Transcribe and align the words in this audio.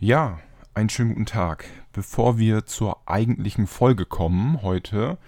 Ja, 0.00 0.40
einen 0.74 0.88
schönen 0.88 1.10
guten 1.10 1.26
Tag. 1.26 1.66
Bevor 1.92 2.36
wir 2.36 2.66
zur 2.66 2.98
eigentlichen 3.06 3.68
Folge 3.68 4.04
kommen 4.04 4.60
heute, 4.60 5.18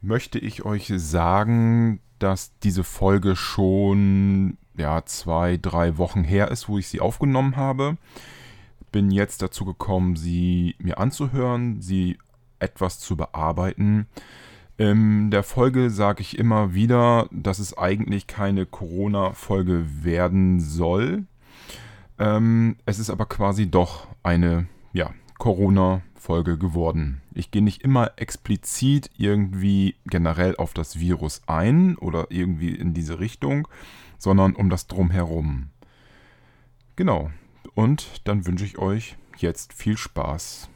möchte 0.00 0.38
ich 0.38 0.64
euch 0.64 0.90
sagen, 0.96 2.00
dass 2.18 2.58
diese 2.60 2.82
Folge 2.82 3.36
schon 3.36 4.56
ja, 4.76 5.04
zwei, 5.04 5.58
drei 5.58 5.98
Wochen 5.98 6.24
her 6.24 6.50
ist, 6.50 6.66
wo 6.66 6.78
ich 6.78 6.88
sie 6.88 7.00
aufgenommen 7.00 7.56
habe. 7.56 7.98
Bin 8.90 9.10
jetzt 9.10 9.42
dazu 9.42 9.66
gekommen, 9.66 10.16
sie 10.16 10.76
mir 10.78 10.98
anzuhören, 10.98 11.82
sie 11.82 12.16
etwas 12.58 12.98
zu 12.98 13.16
bearbeiten. 13.16 14.06
In 14.78 15.30
der 15.30 15.42
Folge 15.42 15.90
sage 15.90 16.22
ich 16.22 16.38
immer 16.38 16.72
wieder, 16.72 17.28
dass 17.30 17.58
es 17.58 17.76
eigentlich 17.76 18.26
keine 18.26 18.64
Corona-Folge 18.64 19.84
werden 20.02 20.58
soll. 20.60 21.26
Ähm, 22.18 22.76
es 22.86 22.98
ist 22.98 23.10
aber 23.10 23.26
quasi 23.26 23.70
doch 23.70 24.06
eine 24.22 24.66
ja, 24.92 25.10
Corona-Folge 25.38 26.58
geworden. 26.58 27.20
Ich 27.34 27.50
gehe 27.50 27.62
nicht 27.62 27.82
immer 27.82 28.12
explizit 28.16 29.10
irgendwie 29.16 29.96
generell 30.06 30.56
auf 30.56 30.74
das 30.74 30.98
Virus 31.00 31.42
ein 31.46 31.96
oder 31.96 32.26
irgendwie 32.30 32.74
in 32.74 32.94
diese 32.94 33.18
Richtung, 33.18 33.66
sondern 34.18 34.54
um 34.54 34.70
das 34.70 34.86
drumherum. 34.86 35.70
Genau. 36.96 37.30
Und 37.74 38.26
dann 38.28 38.46
wünsche 38.46 38.64
ich 38.64 38.78
euch 38.78 39.16
jetzt 39.36 39.72
viel 39.72 39.96
Spaß. 39.96 40.68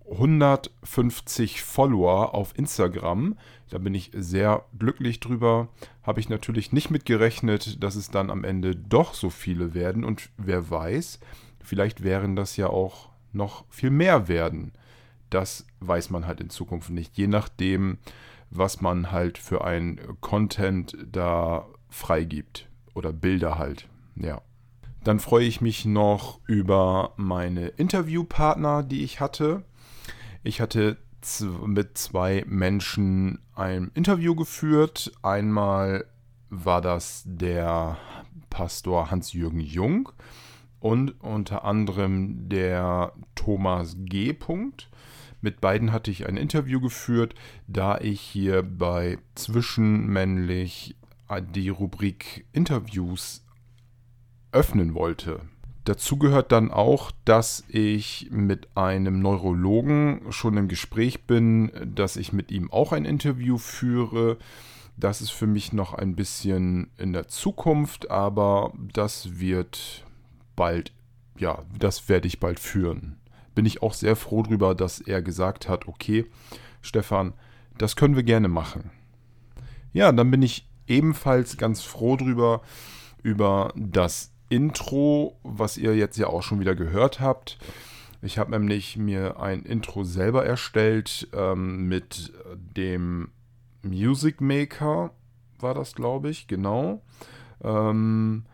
150 0.09 1.61
Follower 1.61 2.33
auf 2.33 2.57
Instagram. 2.57 3.37
Da 3.69 3.77
bin 3.77 3.93
ich 3.93 4.11
sehr 4.13 4.65
glücklich 4.77 5.19
drüber. 5.19 5.69
Habe 6.03 6.19
ich 6.19 6.29
natürlich 6.29 6.71
nicht 6.71 6.89
mitgerechnet, 6.89 7.83
dass 7.83 7.95
es 7.95 8.09
dann 8.09 8.29
am 8.29 8.43
Ende 8.43 8.75
doch 8.75 9.13
so 9.13 9.29
viele 9.29 9.73
werden. 9.73 10.03
Und 10.03 10.29
wer 10.37 10.69
weiß, 10.69 11.19
vielleicht 11.61 12.03
wären 12.03 12.35
das 12.35 12.55
ja 12.55 12.67
auch 12.67 13.09
noch 13.33 13.65
viel 13.69 13.89
mehr 13.89 14.27
werden. 14.27 14.71
Das 15.29 15.65
weiß 15.81 16.09
man 16.09 16.25
halt 16.25 16.39
in 16.39 16.49
Zukunft 16.49 16.89
nicht. 16.89 17.17
Je 17.17 17.27
nachdem, 17.27 17.97
was 18.49 18.79
man 18.79 19.11
halt 19.11 19.37
für 19.37 19.65
ein 19.65 19.99
Content 20.21 20.95
da 21.11 21.67
freigibt. 21.89 22.67
Oder 22.93 23.13
Bilder 23.13 23.57
halt. 23.57 23.87
Ja. 24.15 24.41
Dann 25.03 25.19
freue 25.19 25.45
ich 25.45 25.61
mich 25.61 25.85
noch 25.85 26.39
über 26.47 27.13
meine 27.17 27.67
Interviewpartner, 27.67 28.81
die 28.81 29.03
ich 29.03 29.19
hatte. 29.19 29.63
Ich 30.43 30.61
hatte 30.61 30.97
mit 31.65 31.97
zwei 31.97 32.43
Menschen 32.47 33.39
ein 33.55 33.91
Interview 33.93 34.35
geführt. 34.35 35.11
Einmal 35.21 36.05
war 36.49 36.81
das 36.81 37.23
der 37.25 37.97
Pastor 38.49 39.11
Hans-Jürgen 39.11 39.59
Jung 39.59 40.09
und 40.79 41.21
unter 41.21 41.65
anderem 41.65 42.49
der 42.49 43.13
Thomas 43.35 43.97
G. 43.99 44.35
Mit 45.41 45.61
beiden 45.61 45.91
hatte 45.91 46.11
ich 46.11 46.27
ein 46.27 46.37
Interview 46.37 46.79
geführt, 46.79 47.35
da 47.67 47.99
ich 47.99 48.21
hier 48.21 48.63
bei 48.63 49.17
Zwischenmännlich 49.35 50.95
die 51.53 51.69
Rubrik 51.69 52.45
Interviews 52.53 53.45
öffnen 54.51 54.93
wollte. 54.93 55.41
Dazu 55.87 56.17
gehört 56.17 56.51
dann 56.51 56.69
auch, 56.69 57.11
dass 57.23 57.63
ich 57.69 58.27
mit 58.29 58.67
einem 58.75 59.21
Neurologen 59.21 60.19
schon 60.31 60.57
im 60.57 60.67
Gespräch 60.67 61.23
bin, 61.23 61.71
dass 61.95 62.17
ich 62.17 62.33
mit 62.33 62.51
ihm 62.51 62.69
auch 62.69 62.91
ein 62.91 63.05
Interview 63.05 63.57
führe. 63.57 64.37
Das 64.97 65.21
ist 65.21 65.29
für 65.29 65.47
mich 65.47 65.71
noch 65.71 65.93
ein 65.93 66.17
bisschen 66.17 66.91
in 66.97 67.13
der 67.13 67.29
Zukunft, 67.29 68.11
aber 68.11 68.73
das 68.91 69.39
wird 69.39 70.03
bald, 70.57 70.91
ja, 71.37 71.63
das 71.79 72.09
werde 72.09 72.27
ich 72.27 72.41
bald 72.41 72.59
führen. 72.59 73.15
Bin 73.55 73.65
ich 73.65 73.81
auch 73.81 73.93
sehr 73.93 74.17
froh 74.17 74.43
darüber, 74.43 74.75
dass 74.75 74.99
er 74.99 75.21
gesagt 75.21 75.69
hat, 75.69 75.87
okay, 75.87 76.25
Stefan, 76.81 77.31
das 77.77 77.95
können 77.95 78.17
wir 78.17 78.23
gerne 78.23 78.49
machen. 78.49 78.91
Ja, 79.93 80.11
dann 80.11 80.31
bin 80.31 80.41
ich 80.41 80.67
ebenfalls 80.85 81.55
ganz 81.55 81.81
froh 81.81 82.17
drüber, 82.17 82.61
über 83.23 83.71
das 83.77 84.33
Intro, 84.49 85.37
was 85.43 85.77
ihr 85.77 85.95
jetzt 85.95 86.17
ja 86.17 86.27
auch 86.27 86.43
schon 86.43 86.59
wieder 86.59 86.75
gehört 86.75 87.19
habt. 87.19 87.57
Ich 88.21 88.37
habe 88.37 88.51
nämlich 88.51 88.97
mir 88.97 89.39
ein 89.39 89.63
Intro 89.63 90.03
selber 90.03 90.45
erstellt 90.45 91.27
ähm, 91.33 91.87
mit 91.87 92.33
dem 92.55 93.29
Music 93.83 94.41
Maker, 94.41 95.11
war 95.59 95.73
das, 95.73 95.95
glaube 95.95 96.29
ich, 96.29 96.47
genau. 96.47 97.01
Ähm, 97.63 98.45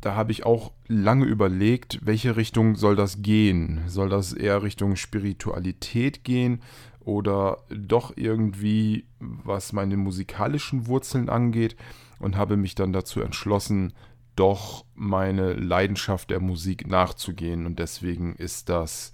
da 0.00 0.14
habe 0.14 0.32
ich 0.32 0.44
auch 0.44 0.72
lange 0.86 1.24
überlegt, 1.24 2.00
welche 2.04 2.36
Richtung 2.36 2.76
soll 2.76 2.94
das 2.94 3.22
gehen? 3.22 3.82
Soll 3.86 4.10
das 4.10 4.32
eher 4.32 4.62
Richtung 4.62 4.96
Spiritualität 4.96 6.24
gehen 6.24 6.60
oder 7.00 7.58
doch 7.70 8.12
irgendwie, 8.16 9.06
was 9.18 9.72
meine 9.72 9.96
musikalischen 9.96 10.86
Wurzeln 10.86 11.28
angeht? 11.28 11.76
Und 12.18 12.36
habe 12.36 12.56
mich 12.56 12.74
dann 12.74 12.92
dazu 12.92 13.20
entschlossen, 13.20 13.92
doch 14.36 14.84
meine 14.94 15.52
Leidenschaft 15.52 16.30
der 16.30 16.40
Musik 16.40 16.86
nachzugehen 16.86 17.66
und 17.66 17.78
deswegen 17.78 18.34
ist 18.36 18.68
das 18.68 19.12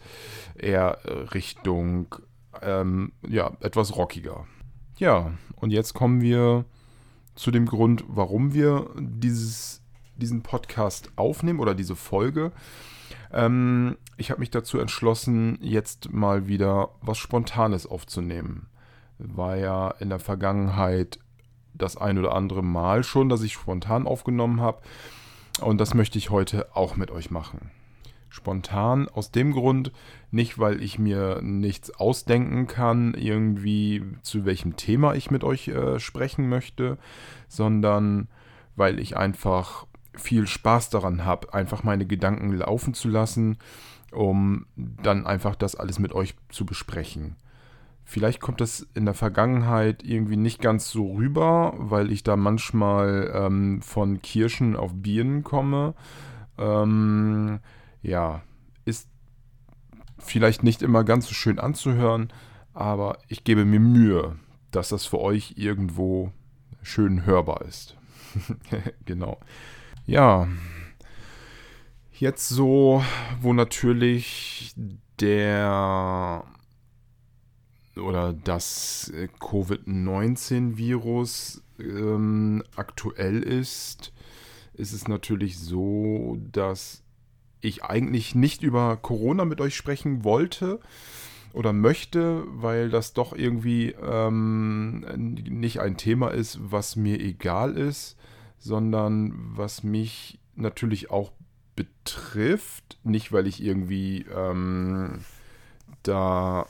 eher 0.54 0.98
Richtung 1.34 2.14
ähm, 2.62 3.12
ja 3.26 3.52
etwas 3.60 3.96
rockiger. 3.96 4.46
Ja, 4.96 5.32
und 5.56 5.70
jetzt 5.70 5.94
kommen 5.94 6.20
wir 6.20 6.64
zu 7.34 7.50
dem 7.50 7.66
Grund, 7.66 8.04
warum 8.06 8.52
wir 8.52 8.90
dieses, 8.98 9.82
diesen 10.16 10.42
Podcast 10.42 11.10
aufnehmen 11.16 11.60
oder 11.60 11.74
diese 11.74 11.96
Folge. 11.96 12.52
Ähm, 13.32 13.96
ich 14.16 14.30
habe 14.30 14.40
mich 14.40 14.50
dazu 14.50 14.78
entschlossen, 14.78 15.58
jetzt 15.62 16.12
mal 16.12 16.48
wieder 16.48 16.90
was 17.00 17.18
Spontanes 17.18 17.86
aufzunehmen. 17.86 18.68
War 19.18 19.56
ja 19.56 19.90
in 20.00 20.10
der 20.10 20.18
Vergangenheit 20.18 21.18
das 21.82 21.96
ein 21.96 22.18
oder 22.18 22.34
andere 22.34 22.62
Mal 22.62 23.04
schon, 23.04 23.28
dass 23.28 23.42
ich 23.42 23.54
spontan 23.54 24.06
aufgenommen 24.06 24.60
habe. 24.60 24.82
Und 25.60 25.80
das 25.80 25.94
möchte 25.94 26.18
ich 26.18 26.30
heute 26.30 26.74
auch 26.74 26.96
mit 26.96 27.10
euch 27.10 27.30
machen. 27.30 27.70
Spontan 28.28 29.08
aus 29.08 29.32
dem 29.32 29.52
Grund, 29.52 29.92
nicht 30.30 30.58
weil 30.58 30.82
ich 30.82 30.98
mir 30.98 31.40
nichts 31.42 31.90
ausdenken 31.90 32.68
kann, 32.68 33.14
irgendwie 33.14 34.04
zu 34.22 34.44
welchem 34.44 34.76
Thema 34.76 35.14
ich 35.14 35.30
mit 35.30 35.42
euch 35.42 35.68
äh, 35.68 35.98
sprechen 35.98 36.48
möchte, 36.48 36.96
sondern 37.48 38.28
weil 38.76 39.00
ich 39.00 39.16
einfach 39.16 39.86
viel 40.14 40.46
Spaß 40.46 40.90
daran 40.90 41.24
habe, 41.24 41.52
einfach 41.54 41.82
meine 41.82 42.06
Gedanken 42.06 42.52
laufen 42.52 42.94
zu 42.94 43.08
lassen, 43.08 43.58
um 44.12 44.66
dann 44.76 45.26
einfach 45.26 45.56
das 45.56 45.74
alles 45.74 45.98
mit 45.98 46.12
euch 46.12 46.34
zu 46.50 46.64
besprechen. 46.64 47.36
Vielleicht 48.10 48.40
kommt 48.40 48.60
das 48.60 48.88
in 48.94 49.04
der 49.04 49.14
Vergangenheit 49.14 50.02
irgendwie 50.02 50.36
nicht 50.36 50.60
ganz 50.60 50.90
so 50.90 51.12
rüber, 51.12 51.74
weil 51.76 52.10
ich 52.10 52.24
da 52.24 52.34
manchmal 52.34 53.30
ähm, 53.32 53.82
von 53.82 54.20
Kirschen 54.20 54.74
auf 54.74 54.90
Birnen 54.96 55.44
komme. 55.44 55.94
Ähm, 56.58 57.60
ja, 58.02 58.42
ist 58.84 59.08
vielleicht 60.18 60.64
nicht 60.64 60.82
immer 60.82 61.04
ganz 61.04 61.28
so 61.28 61.34
schön 61.34 61.60
anzuhören, 61.60 62.32
aber 62.74 63.18
ich 63.28 63.44
gebe 63.44 63.64
mir 63.64 63.78
Mühe, 63.78 64.34
dass 64.72 64.88
das 64.88 65.06
für 65.06 65.20
euch 65.20 65.54
irgendwo 65.56 66.32
schön 66.82 67.24
hörbar 67.24 67.62
ist. 67.62 67.96
genau. 69.04 69.38
Ja, 70.04 70.48
jetzt 72.18 72.48
so, 72.48 73.04
wo 73.40 73.52
natürlich 73.52 74.74
der 75.20 76.42
oder 77.96 78.32
das 78.32 79.12
äh, 79.14 79.28
Covid-19-Virus 79.40 81.62
ähm, 81.78 82.64
aktuell 82.76 83.42
ist, 83.42 84.12
ist 84.74 84.92
es 84.92 85.08
natürlich 85.08 85.58
so, 85.58 86.38
dass 86.52 87.02
ich 87.60 87.82
eigentlich 87.84 88.34
nicht 88.34 88.62
über 88.62 88.96
Corona 88.96 89.44
mit 89.44 89.60
euch 89.60 89.76
sprechen 89.76 90.24
wollte. 90.24 90.80
oder 91.52 91.72
möchte, 91.72 92.44
weil 92.46 92.90
das 92.90 93.12
doch 93.12 93.32
irgendwie 93.32 93.92
ähm, 94.00 95.00
nicht 95.34 95.80
ein 95.80 95.96
Thema 95.96 96.28
ist, 96.28 96.60
was 96.62 96.94
mir 96.94 97.20
egal 97.20 97.76
ist, 97.76 98.16
sondern 98.58 99.34
was 99.56 99.82
mich 99.82 100.38
natürlich 100.54 101.10
auch 101.10 101.32
betrifft. 101.74 103.00
Nicht, 103.02 103.32
weil 103.32 103.48
ich 103.48 103.60
irgendwie 103.62 104.26
ähm, 104.32 105.24
da 106.04 106.66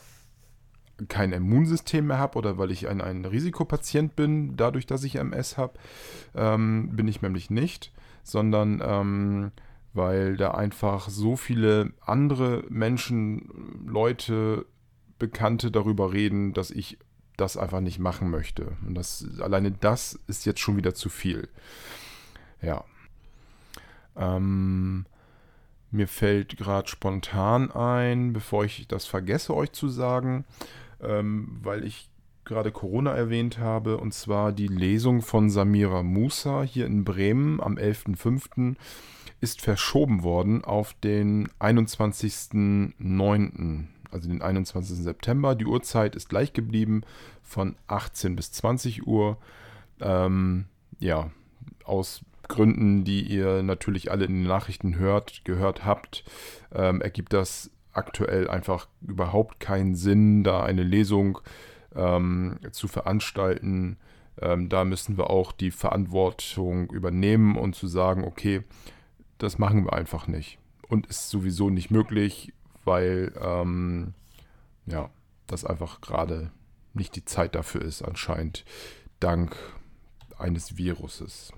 kein 1.08 1.32
Immunsystem 1.32 2.08
mehr 2.08 2.18
habe 2.18 2.38
oder 2.38 2.58
weil 2.58 2.70
ich 2.70 2.88
ein, 2.88 3.00
ein 3.00 3.24
Risikopatient 3.24 4.16
bin, 4.16 4.56
dadurch, 4.56 4.86
dass 4.86 5.04
ich 5.04 5.16
MS 5.16 5.56
habe, 5.56 5.74
ähm, 6.34 6.90
bin 6.92 7.08
ich 7.08 7.22
nämlich 7.22 7.50
nicht, 7.50 7.92
sondern 8.22 8.82
ähm, 8.84 9.52
weil 9.92 10.36
da 10.36 10.52
einfach 10.52 11.08
so 11.08 11.36
viele 11.36 11.92
andere 12.00 12.64
Menschen, 12.68 13.48
Leute, 13.86 14.66
Bekannte 15.18 15.70
darüber 15.70 16.12
reden, 16.12 16.54
dass 16.54 16.70
ich 16.70 16.98
das 17.36 17.56
einfach 17.56 17.80
nicht 17.80 17.98
machen 17.98 18.30
möchte. 18.30 18.72
Und 18.86 18.94
das 18.94 19.26
alleine 19.40 19.72
das 19.72 20.18
ist 20.26 20.46
jetzt 20.46 20.60
schon 20.60 20.76
wieder 20.76 20.94
zu 20.94 21.08
viel. 21.08 21.48
Ja. 22.62 22.84
Ähm, 24.16 25.06
mir 25.90 26.06
fällt 26.06 26.56
gerade 26.56 26.88
spontan 26.88 27.70
ein, 27.70 28.32
bevor 28.32 28.64
ich 28.64 28.86
das 28.86 29.06
vergesse, 29.06 29.54
euch 29.54 29.72
zu 29.72 29.88
sagen, 29.88 30.44
ähm, 31.02 31.58
weil 31.62 31.84
ich 31.84 32.10
gerade 32.44 32.72
Corona 32.72 33.14
erwähnt 33.14 33.58
habe, 33.58 33.98
und 33.98 34.12
zwar 34.12 34.50
die 34.52 34.66
Lesung 34.66 35.22
von 35.22 35.48
Samira 35.50 36.02
Musa 36.02 36.62
hier 36.62 36.86
in 36.86 37.04
Bremen 37.04 37.60
am 37.60 37.76
11.05. 37.76 38.74
ist 39.40 39.60
verschoben 39.60 40.22
worden 40.22 40.64
auf 40.64 40.94
den 40.94 41.48
21.09., 41.60 43.84
also 44.10 44.28
den 44.28 44.42
21. 44.42 44.98
September. 44.98 45.54
Die 45.54 45.66
Uhrzeit 45.66 46.16
ist 46.16 46.28
gleich 46.28 46.52
geblieben 46.52 47.02
von 47.42 47.76
18 47.86 48.34
bis 48.34 48.50
20 48.52 49.06
Uhr. 49.06 49.38
Ähm, 50.00 50.64
ja, 50.98 51.30
aus 51.84 52.24
Gründen, 52.48 53.04
die 53.04 53.22
ihr 53.22 53.62
natürlich 53.62 54.10
alle 54.10 54.24
in 54.24 54.34
den 54.34 54.42
Nachrichten 54.42 54.96
hört, 54.96 55.44
gehört 55.44 55.84
habt, 55.84 56.24
ähm, 56.74 57.00
ergibt 57.00 57.32
das 57.32 57.70
aktuell 57.92 58.48
einfach 58.48 58.88
überhaupt 59.00 59.60
keinen 59.60 59.94
Sinn, 59.94 60.44
da 60.44 60.62
eine 60.62 60.82
Lesung 60.82 61.38
ähm, 61.94 62.58
zu 62.72 62.88
veranstalten. 62.88 63.98
Ähm, 64.40 64.68
da 64.68 64.84
müssen 64.84 65.16
wir 65.16 65.30
auch 65.30 65.52
die 65.52 65.70
Verantwortung 65.70 66.90
übernehmen 66.90 67.56
und 67.56 67.74
zu 67.74 67.86
sagen, 67.86 68.24
okay, 68.24 68.62
das 69.38 69.58
machen 69.58 69.84
wir 69.84 69.92
einfach 69.92 70.26
nicht. 70.26 70.58
Und 70.88 71.06
ist 71.06 71.30
sowieso 71.30 71.70
nicht 71.70 71.90
möglich, 71.90 72.52
weil 72.84 73.32
ähm, 73.40 74.14
ja, 74.86 75.10
das 75.46 75.64
einfach 75.64 76.00
gerade 76.00 76.50
nicht 76.94 77.14
die 77.16 77.24
Zeit 77.24 77.54
dafür 77.54 77.82
ist, 77.82 78.02
anscheinend 78.02 78.64
dank 79.20 79.56
eines 80.38 80.76
Viruses. 80.76 81.52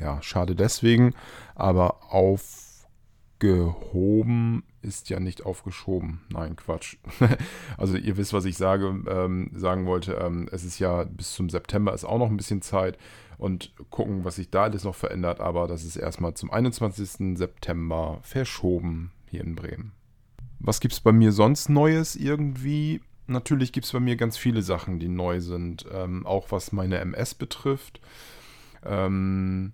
Ja, 0.00 0.22
schade 0.22 0.56
deswegen, 0.56 1.14
aber 1.54 2.12
aufgehoben 2.12 4.64
ist 4.82 5.10
ja 5.10 5.20
nicht 5.20 5.44
aufgeschoben. 5.46 6.20
Nein, 6.28 6.56
Quatsch. 6.56 6.96
also 7.78 7.96
ihr 7.96 8.16
wisst, 8.16 8.32
was 8.32 8.44
ich 8.44 8.56
sage, 8.56 9.02
ähm, 9.08 9.50
sagen 9.54 9.86
wollte. 9.86 10.14
Ähm, 10.14 10.48
es 10.52 10.64
ist 10.64 10.78
ja 10.78 11.04
bis 11.04 11.32
zum 11.32 11.48
September 11.48 11.94
ist 11.94 12.04
auch 12.04 12.18
noch 12.18 12.28
ein 12.28 12.36
bisschen 12.36 12.62
Zeit 12.62 12.98
und 13.38 13.72
gucken, 13.90 14.24
was 14.24 14.36
sich 14.36 14.50
da 14.50 14.64
alles 14.64 14.84
noch 14.84 14.94
verändert. 14.94 15.40
Aber 15.40 15.66
das 15.66 15.84
ist 15.84 15.96
erstmal 15.96 16.34
zum 16.34 16.50
21. 16.50 17.38
September 17.38 18.18
verschoben 18.22 19.12
hier 19.30 19.42
in 19.42 19.54
Bremen. 19.54 19.92
Was 20.58 20.80
gibt 20.80 20.94
es 20.94 21.00
bei 21.00 21.12
mir 21.12 21.32
sonst 21.32 21.68
Neues 21.68 22.14
irgendwie? 22.14 23.00
Natürlich 23.26 23.72
gibt 23.72 23.86
es 23.86 23.92
bei 23.92 24.00
mir 24.00 24.16
ganz 24.16 24.36
viele 24.36 24.62
Sachen, 24.62 24.98
die 24.98 25.08
neu 25.08 25.40
sind. 25.40 25.86
Ähm, 25.92 26.26
auch 26.26 26.50
was 26.50 26.72
meine 26.72 26.98
MS 26.98 27.34
betrifft. 27.34 28.00
Ähm, 28.84 29.72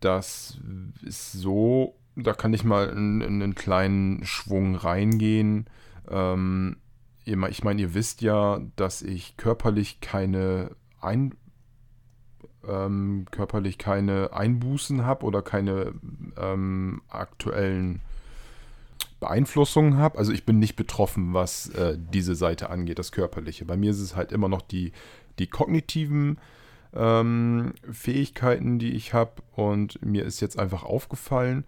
das 0.00 0.58
ist 1.02 1.32
so 1.32 1.94
da 2.22 2.32
kann 2.32 2.54
ich 2.54 2.64
mal 2.64 2.88
in, 2.88 3.20
in 3.20 3.42
einen 3.42 3.54
kleinen 3.54 4.24
Schwung 4.24 4.74
reingehen. 4.74 5.66
Ähm, 6.10 6.76
ich 7.24 7.64
meine, 7.64 7.80
ihr 7.80 7.94
wisst 7.94 8.22
ja, 8.22 8.60
dass 8.76 9.02
ich 9.02 9.36
körperlich 9.36 10.00
keine 10.00 10.74
ein, 11.00 11.34
ähm, 12.66 13.26
körperlich 13.30 13.78
keine 13.78 14.32
Einbußen 14.32 15.04
habe 15.04 15.24
oder 15.24 15.42
keine 15.42 15.94
ähm, 16.36 17.02
aktuellen 17.08 18.00
Beeinflussungen 19.20 19.98
habe. 19.98 20.18
Also 20.18 20.32
ich 20.32 20.44
bin 20.44 20.58
nicht 20.58 20.76
betroffen, 20.76 21.34
was 21.34 21.68
äh, 21.70 21.96
diese 21.98 22.34
Seite 22.34 22.70
angeht, 22.70 22.98
das 22.98 23.12
Körperliche. 23.12 23.64
Bei 23.64 23.76
mir 23.76 23.90
ist 23.90 24.00
es 24.00 24.16
halt 24.16 24.32
immer 24.32 24.48
noch 24.48 24.62
die, 24.62 24.92
die 25.38 25.46
kognitiven 25.46 26.38
ähm, 26.94 27.74
Fähigkeiten, 27.90 28.78
die 28.78 28.92
ich 28.92 29.14
habe. 29.14 29.42
Und 29.52 30.04
mir 30.04 30.24
ist 30.24 30.40
jetzt 30.40 30.58
einfach 30.58 30.82
aufgefallen, 30.82 31.64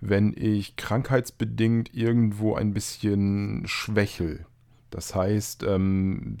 wenn 0.00 0.34
ich 0.36 0.76
krankheitsbedingt 0.76 1.94
irgendwo 1.94 2.54
ein 2.54 2.72
bisschen 2.72 3.62
schwächel. 3.66 4.46
Das 4.90 5.14
heißt, 5.14 5.62
ähm, 5.64 6.38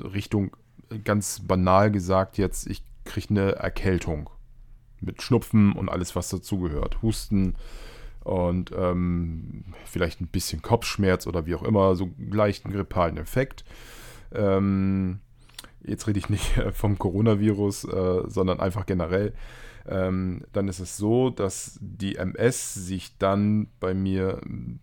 Richtung 0.00 0.56
ganz 1.04 1.40
banal 1.40 1.90
gesagt 1.90 2.38
jetzt, 2.38 2.66
ich 2.66 2.82
kriege 3.04 3.30
eine 3.30 3.52
Erkältung 3.52 4.30
mit 5.00 5.22
Schnupfen 5.22 5.72
und 5.72 5.88
alles, 5.88 6.16
was 6.16 6.28
dazugehört. 6.28 7.02
Husten 7.02 7.56
und 8.22 8.72
ähm, 8.76 9.64
vielleicht 9.84 10.20
ein 10.20 10.28
bisschen 10.28 10.62
Kopfschmerz 10.62 11.26
oder 11.26 11.46
wie 11.46 11.54
auch 11.54 11.62
immer, 11.62 11.94
so 11.94 12.10
leichten 12.18 12.72
grippalen 12.72 13.18
Effekt. 13.18 13.64
Ähm, 14.32 15.20
jetzt 15.84 16.06
rede 16.06 16.18
ich 16.18 16.30
nicht 16.30 16.54
vom 16.72 16.98
Coronavirus, 16.98 17.84
äh, 17.84 18.22
sondern 18.26 18.60
einfach 18.60 18.86
generell 18.86 19.34
ähm, 19.86 20.42
dann 20.52 20.68
ist 20.68 20.80
es 20.80 20.96
so, 20.96 21.30
dass 21.30 21.78
die 21.80 22.16
MS 22.16 22.74
sich 22.74 23.18
dann 23.18 23.68
bei 23.80 23.94
mir 23.94 24.40
ein 24.44 24.80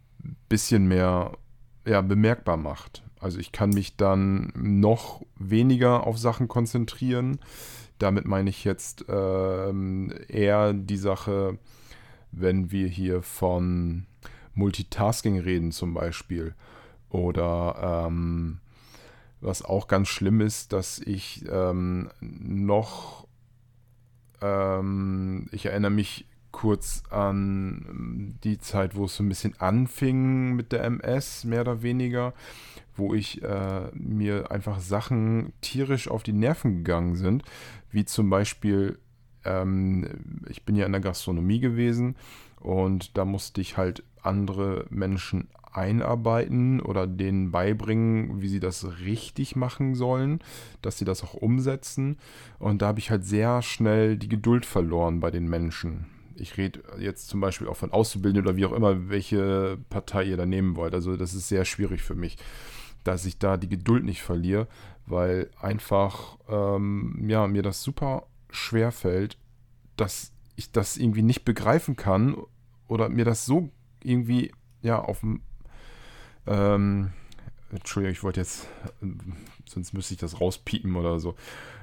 bisschen 0.50 0.88
mehr 0.88 1.38
ja, 1.86 2.02
bemerkbar 2.02 2.58
macht. 2.58 3.04
Also 3.20 3.40
ich 3.40 3.52
kann 3.52 3.70
mich 3.70 3.98
dann 3.98 4.52
noch 4.56 5.24
weniger 5.38 6.06
auf 6.06 6.18
Sachen 6.18 6.48
konzentrieren. 6.48 7.40
Damit 8.00 8.26
meine 8.26 8.50
ich 8.50 8.64
jetzt 8.64 9.06
ähm, 9.10 10.12
eher 10.28 10.74
die 10.74 10.98
Sache, 10.98 11.60
wenn 12.32 12.72
wir 12.72 12.88
hier 12.88 13.22
von 13.22 14.08
Multitasking 14.56 15.40
reden 15.40 15.72
zum 15.72 15.94
Beispiel. 15.94 16.56
Oder 17.10 18.08
ähm, 18.08 18.60
was 19.40 19.64
auch 19.64 19.88
ganz 19.88 20.08
schlimm 20.08 20.42
ist, 20.42 20.74
dass 20.74 21.00
ich 21.00 21.46
ähm, 21.50 22.10
noch 22.22 23.28
ähm, 24.42 25.48
ich 25.52 25.66
erinnere 25.66 25.92
mich 25.92 26.26
kurz 26.52 27.04
an 27.10 27.86
ähm, 27.90 28.36
die 28.44 28.60
Zeit, 28.60 28.96
wo 28.96 29.06
es 29.06 29.16
so 29.16 29.24
ein 29.24 29.30
bisschen 29.30 29.60
anfing 29.60 30.54
mit 30.54 30.72
der 30.72 30.84
MS, 30.84 31.46
mehr 31.46 31.62
oder 31.62 31.82
weniger, 31.82 32.34
wo 32.96 33.14
ich 33.14 33.42
äh, 33.42 33.90
mir 33.94 34.52
einfach 34.52 34.80
Sachen 34.80 35.54
tierisch 35.62 36.10
auf 36.10 36.24
die 36.24 36.34
Nerven 36.34 36.78
gegangen 36.78 37.16
sind, 37.16 37.44
wie 37.90 38.06
zum 38.06 38.30
Beispiel, 38.30 39.00
ähm, 39.46 40.44
ich 40.50 40.64
bin 40.64 40.76
ja 40.76 40.86
in 40.86 40.92
der 40.92 41.02
Gastronomie 41.02 41.60
gewesen 41.60 42.16
und 42.60 43.18
da 43.18 43.26
musste 43.26 43.62
ich 43.62 43.78
halt 43.78 44.04
andere 44.22 44.86
Menschen 44.90 45.48
einarbeiten 45.72 46.82
oder 46.82 47.08
denen 47.08 47.52
beibringen, 47.52 48.42
wie 48.42 48.48
sie 48.48 48.60
das 48.60 49.00
richtig 49.02 49.56
machen 49.56 49.96
sollen, 49.96 50.40
dass 50.82 50.98
sie 50.98 51.06
das 51.06 51.24
auch 51.24 51.34
umsetzen. 51.34 52.18
Und 52.60 52.82
da 52.82 52.88
habe 52.88 53.00
ich 53.00 53.12
halt 53.12 53.26
sehr 53.26 53.62
schnell 53.62 54.18
die 54.18 54.30
Geduld 54.30 54.66
verloren 54.66 55.20
bei 55.20 55.32
den 55.32 55.50
Menschen. 55.50 56.08
Ich 56.36 56.58
rede 56.58 56.82
jetzt 57.00 57.28
zum 57.28 57.40
Beispiel 57.40 57.68
auch 57.68 57.76
von 57.76 57.92
Auszubildenden 57.92 58.46
oder 58.46 58.58
wie 58.58 58.66
auch 58.66 58.72
immer, 58.72 59.10
welche 59.10 59.78
Partei 59.90 60.24
ihr 60.24 60.38
da 60.38 60.46
nehmen 60.46 60.76
wollt. 60.76 60.94
Also 60.94 61.16
das 61.16 61.34
ist 61.34 61.48
sehr 61.48 61.66
schwierig 61.66 62.02
für 62.02 62.16
mich, 62.16 62.38
dass 63.04 63.26
ich 63.26 63.38
da 63.38 63.58
die 63.58 63.70
Geduld 63.70 64.04
nicht 64.04 64.22
verliere, 64.22 64.68
weil 65.06 65.50
einfach 65.60 66.38
ähm, 66.50 67.26
ja, 67.28 67.48
mir 67.48 67.62
das 67.62 67.84
super 67.84 68.28
schwer 68.50 68.92
fällt, 68.92 69.38
dass 69.98 70.32
ich 70.56 70.72
das 70.72 70.98
irgendwie 70.98 71.22
nicht 71.22 71.46
begreifen 71.46 71.96
kann 71.96 72.36
oder 72.88 73.10
mir 73.10 73.26
das 73.26 73.46
so 73.46 73.70
irgendwie 74.04 74.52
ja 74.82 75.00
auf 75.00 75.22
dem 75.22 75.42
ähm, 76.52 77.12
Entschuldigung, 77.72 78.12
ich 78.12 78.24
wollte 78.24 78.42
jetzt, 78.42 78.68
sonst 79.66 79.94
müsste 79.94 80.14
ich 80.14 80.20
das 80.20 80.42
rauspiepen 80.42 80.96
oder 80.96 81.20
so. 81.20 81.36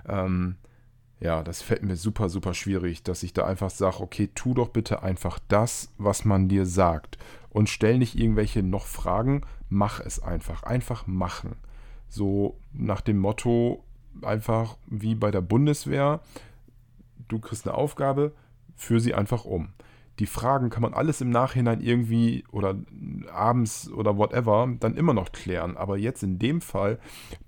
Ähm, 0.06 0.56
ja, 1.20 1.42
das 1.42 1.62
fällt 1.62 1.82
mir 1.82 1.96
super, 1.96 2.28
super 2.28 2.54
schwierig, 2.54 3.02
dass 3.02 3.22
ich 3.22 3.32
da 3.32 3.44
einfach 3.44 3.70
sage, 3.70 4.00
okay, 4.00 4.28
tu 4.34 4.54
doch 4.54 4.68
bitte 4.68 5.02
einfach 5.02 5.38
das, 5.48 5.90
was 5.98 6.24
man 6.24 6.48
dir 6.48 6.66
sagt. 6.66 7.18
Und 7.50 7.68
stell 7.68 7.98
nicht 7.98 8.16
irgendwelche 8.16 8.62
noch 8.62 8.86
Fragen, 8.86 9.42
mach 9.68 10.00
es 10.00 10.22
einfach. 10.22 10.62
Einfach 10.62 11.06
machen. 11.06 11.56
So 12.08 12.58
nach 12.72 13.00
dem 13.00 13.18
Motto, 13.18 13.84
einfach 14.22 14.76
wie 14.86 15.14
bei 15.14 15.30
der 15.30 15.40
Bundeswehr, 15.40 16.20
du 17.28 17.38
kriegst 17.38 17.66
eine 17.66 17.76
Aufgabe, 17.76 18.32
führ 18.76 19.00
sie 19.00 19.14
einfach 19.14 19.44
um. 19.44 19.70
Die 20.18 20.26
Fragen 20.26 20.70
kann 20.70 20.82
man 20.82 20.94
alles 20.94 21.20
im 21.20 21.30
Nachhinein 21.30 21.80
irgendwie 21.80 22.44
oder 22.50 22.76
abends 23.32 23.90
oder 23.90 24.16
whatever 24.16 24.68
dann 24.80 24.96
immer 24.96 25.14
noch 25.14 25.32
klären. 25.32 25.76
Aber 25.76 25.96
jetzt 25.96 26.22
in 26.22 26.38
dem 26.38 26.60
Fall, 26.60 26.98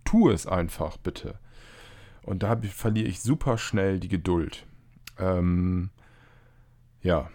tu 0.04 0.30
es 0.30 0.46
einfach 0.46 0.96
bitte. 0.96 1.38
Und 2.22 2.42
da 2.42 2.56
verliere 2.56 3.08
ich 3.08 3.20
super 3.20 3.58
schnell 3.58 3.98
die 3.98 4.08
Geduld. 4.08 4.66
Ähm, 5.18 5.90
ja, 7.02 7.28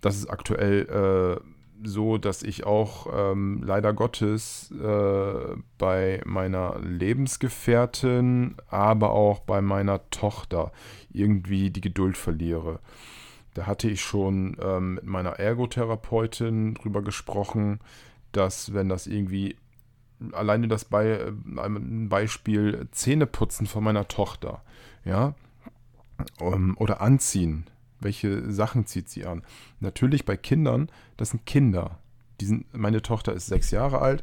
das 0.00 0.16
ist 0.16 0.28
aktuell 0.28 1.40
äh, 1.40 1.40
so, 1.82 2.18
dass 2.18 2.42
ich 2.42 2.64
auch 2.64 3.06
ähm, 3.12 3.62
leider 3.64 3.92
Gottes 3.92 4.70
äh, 4.70 5.56
bei 5.78 6.22
meiner 6.24 6.78
Lebensgefährtin, 6.80 8.56
aber 8.68 9.10
auch 9.10 9.40
bei 9.40 9.60
meiner 9.60 10.08
Tochter 10.10 10.72
irgendwie 11.10 11.70
die 11.70 11.80
Geduld 11.80 12.16
verliere. 12.16 12.80
Da 13.56 13.66
hatte 13.66 13.88
ich 13.88 14.02
schon 14.02 14.58
ähm, 14.60 14.96
mit 14.96 15.06
meiner 15.06 15.38
Ergotherapeutin 15.40 16.74
drüber 16.74 17.00
gesprochen, 17.00 17.80
dass 18.32 18.74
wenn 18.74 18.90
das 18.90 19.06
irgendwie 19.06 19.56
alleine 20.32 20.68
das 20.68 20.84
Be 20.84 21.32
äh, 21.32 21.60
ein 21.60 22.10
Beispiel 22.10 22.86
Zähneputzen 22.90 23.66
von 23.66 23.82
meiner 23.82 24.08
Tochter, 24.08 24.62
ja, 25.06 25.34
ähm, 26.38 26.76
oder 26.78 27.00
anziehen, 27.00 27.64
welche 27.98 28.52
Sachen 28.52 28.84
zieht 28.84 29.08
sie 29.08 29.24
an? 29.24 29.42
Natürlich 29.80 30.26
bei 30.26 30.36
Kindern, 30.36 30.90
das 31.16 31.30
sind 31.30 31.46
Kinder. 31.46 31.98
Sind, 32.38 32.66
meine 32.74 33.00
Tochter 33.00 33.32
ist 33.32 33.46
sechs 33.46 33.70
Jahre 33.70 34.02
alt 34.02 34.22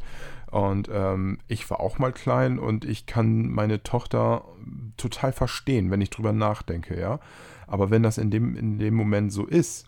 und 0.51 0.91
ähm, 0.93 1.39
ich 1.47 1.67
war 1.71 1.79
auch 1.79 1.97
mal 1.97 2.11
klein 2.11 2.59
und 2.59 2.85
ich 2.85 3.07
kann 3.07 3.49
meine 3.49 3.81
Tochter 3.81 4.45
total 4.97 5.33
verstehen, 5.33 5.89
wenn 5.89 6.01
ich 6.01 6.11
drüber 6.11 6.33
nachdenke, 6.33 6.99
ja. 6.99 7.19
Aber 7.67 7.89
wenn 7.89 8.03
das 8.03 8.17
in 8.17 8.31
dem, 8.31 8.55
in 8.55 8.79
dem 8.79 8.93
Moment 8.93 9.31
so 9.31 9.45
ist, 9.45 9.85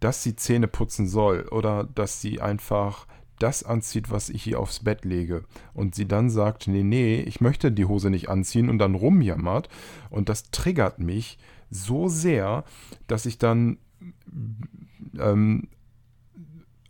dass 0.00 0.22
sie 0.22 0.36
Zähne 0.36 0.68
putzen 0.68 1.06
soll 1.06 1.48
oder 1.50 1.84
dass 1.84 2.20
sie 2.20 2.40
einfach 2.40 3.06
das 3.38 3.64
anzieht, 3.64 4.10
was 4.10 4.28
ich 4.28 4.46
ihr 4.46 4.60
aufs 4.60 4.80
Bett 4.80 5.04
lege 5.04 5.44
und 5.74 5.94
sie 5.94 6.06
dann 6.06 6.30
sagt, 6.30 6.68
nee, 6.68 6.82
nee, 6.82 7.20
ich 7.20 7.40
möchte 7.40 7.72
die 7.72 7.86
Hose 7.86 8.10
nicht 8.10 8.28
anziehen 8.28 8.68
und 8.68 8.78
dann 8.78 8.94
rumjammert 8.94 9.68
und 10.10 10.28
das 10.28 10.50
triggert 10.50 10.98
mich 10.98 11.38
so 11.70 12.08
sehr, 12.08 12.64
dass 13.06 13.26
ich 13.26 13.38
dann 13.38 13.78
ähm, 15.18 15.68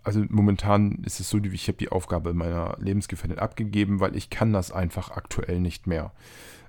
also 0.05 0.25
momentan 0.29 1.03
ist 1.05 1.21
es 1.21 1.31
so, 1.31 1.39
ich 1.39 1.69
habe 1.69 1.79
die 1.79 1.91
Aufgabe 1.91 2.35
meiner 2.35 2.77
Lebensgefährtin 2.81 3.39
abgegeben, 3.39 4.01
weil 4.01 4.17
ich 4.17 4.31
kann 4.31 4.53
das 4.53 4.73
einfach 4.73 5.11
aktuell 5.11 5.61
nicht 5.61 5.87
mehr. 5.87 6.13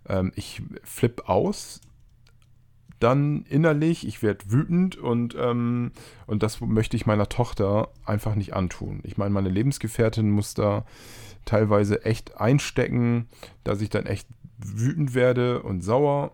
Ähm, 0.08 0.32
ich 0.36 0.62
flippe 0.84 1.28
aus, 1.28 1.82
dann 3.04 3.46
innerlich, 3.50 4.08
ich 4.08 4.24
werde 4.24 4.50
wütend 4.50 4.96
und, 4.96 5.36
ähm, 5.38 5.92
und 6.26 6.42
das 6.42 6.62
möchte 6.62 6.96
ich 6.96 7.06
meiner 7.06 7.30
Tochter 7.30 7.90
einfach 8.06 8.36
nicht 8.36 8.54
antun. 8.54 9.02
Ich 9.04 9.18
meine, 9.18 9.32
meine 9.32 9.50
Lebensgefährtin 9.50 10.32
muss 10.32 10.54
da 10.54 10.86
teilweise 11.46 12.06
echt 12.06 12.38
einstecken, 12.40 13.28
dass 13.64 13.82
ich 13.82 13.90
dann 13.90 14.06
echt 14.06 14.28
wütend 14.58 15.14
werde 15.14 15.62
und 15.62 15.82
sauer. 15.82 16.32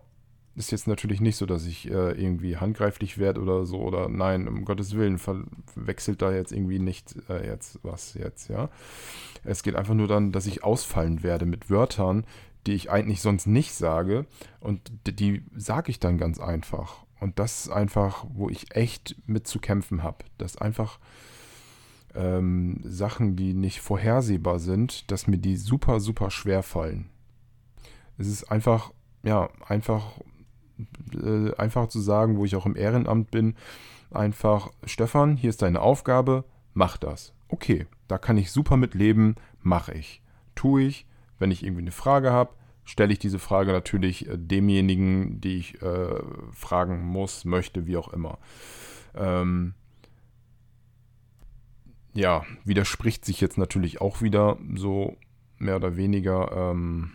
Ist 0.56 0.72
jetzt 0.72 0.88
natürlich 0.88 1.20
nicht 1.20 1.36
so, 1.36 1.46
dass 1.46 1.66
ich 1.66 1.90
äh, 1.90 2.12
irgendwie 2.12 2.56
handgreiflich 2.56 3.18
werde 3.18 3.40
oder 3.40 3.64
so 3.66 3.80
oder 3.80 4.08
nein, 4.08 4.46
um 4.46 4.64
Gottes 4.64 4.94
Willen, 4.94 5.18
verwechselt 5.18 6.22
da 6.22 6.32
jetzt 6.32 6.52
irgendwie 6.52 6.78
nicht 6.78 7.16
äh, 7.28 7.46
jetzt 7.46 7.78
was 7.82 8.14
jetzt, 8.14 8.48
ja. 8.48 8.68
Es 9.42 9.62
geht 9.62 9.74
einfach 9.74 9.94
nur 9.94 10.08
dann, 10.08 10.32
dass 10.32 10.46
ich 10.46 10.62
ausfallen 10.62 11.22
werde 11.22 11.46
mit 11.46 11.70
Wörtern, 11.70 12.24
die 12.66 12.72
ich 12.72 12.90
eigentlich 12.90 13.20
sonst 13.20 13.46
nicht 13.46 13.74
sage. 13.74 14.26
Und 14.60 14.92
die, 15.06 15.44
sage 15.56 15.90
ich 15.90 16.00
dann 16.00 16.18
ganz 16.18 16.38
einfach. 16.38 17.04
Und 17.20 17.38
das 17.38 17.66
ist 17.66 17.68
einfach, 17.70 18.24
wo 18.32 18.48
ich 18.48 18.74
echt 18.74 19.16
mit 19.26 19.46
zu 19.46 19.58
kämpfen 19.58 20.02
habe. 20.02 20.24
Dass 20.38 20.56
einfach 20.56 20.98
ähm, 22.14 22.80
Sachen, 22.84 23.36
die 23.36 23.54
nicht 23.54 23.80
vorhersehbar 23.80 24.58
sind, 24.58 25.10
dass 25.10 25.26
mir 25.26 25.38
die 25.38 25.56
super, 25.56 26.00
super 26.00 26.30
schwer 26.30 26.62
fallen. 26.62 27.08
Es 28.18 28.26
ist 28.26 28.50
einfach, 28.50 28.92
ja, 29.22 29.48
einfach, 29.66 30.12
äh, 31.14 31.54
einfach 31.56 31.88
zu 31.88 32.00
sagen, 32.00 32.36
wo 32.36 32.44
ich 32.44 32.56
auch 32.56 32.66
im 32.66 32.76
Ehrenamt 32.76 33.30
bin, 33.30 33.54
einfach, 34.10 34.70
Stefan, 34.84 35.36
hier 35.36 35.50
ist 35.50 35.62
deine 35.62 35.80
Aufgabe, 35.80 36.44
mach 36.74 36.96
das. 36.96 37.32
Okay, 37.48 37.86
da 38.08 38.18
kann 38.18 38.36
ich 38.36 38.50
super 38.50 38.76
mit 38.76 38.94
leben, 38.94 39.36
mache 39.62 39.92
ich. 39.94 40.22
Tue 40.54 40.82
ich, 40.82 41.06
wenn 41.40 41.50
ich 41.50 41.64
irgendwie 41.64 41.82
eine 41.82 41.90
Frage 41.90 42.30
habe, 42.30 42.54
stelle 42.84 43.12
ich 43.12 43.18
diese 43.18 43.38
Frage 43.38 43.72
natürlich 43.72 44.28
äh, 44.28 44.36
demjenigen, 44.36 45.40
die 45.40 45.58
ich 45.58 45.82
äh, 45.82 46.20
fragen 46.52 47.04
muss, 47.04 47.44
möchte, 47.44 47.86
wie 47.86 47.96
auch 47.96 48.12
immer. 48.12 48.38
Ähm, 49.14 49.74
ja, 52.14 52.44
widerspricht 52.64 53.24
sich 53.24 53.40
jetzt 53.40 53.58
natürlich 53.58 54.00
auch 54.00 54.22
wieder 54.22 54.58
so 54.74 55.16
mehr 55.58 55.76
oder 55.76 55.96
weniger. 55.96 56.52
Ähm, 56.52 57.12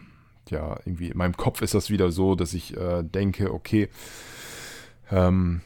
ja, 0.50 0.78
irgendwie 0.86 1.10
in 1.10 1.18
meinem 1.18 1.36
Kopf 1.36 1.62
ist 1.62 1.74
das 1.74 1.90
wieder 1.90 2.12
so, 2.12 2.36
dass 2.36 2.54
ich 2.54 2.78
äh, 2.78 3.04
denke, 3.04 3.54
okay, 3.54 3.90
ähm, 5.12 5.62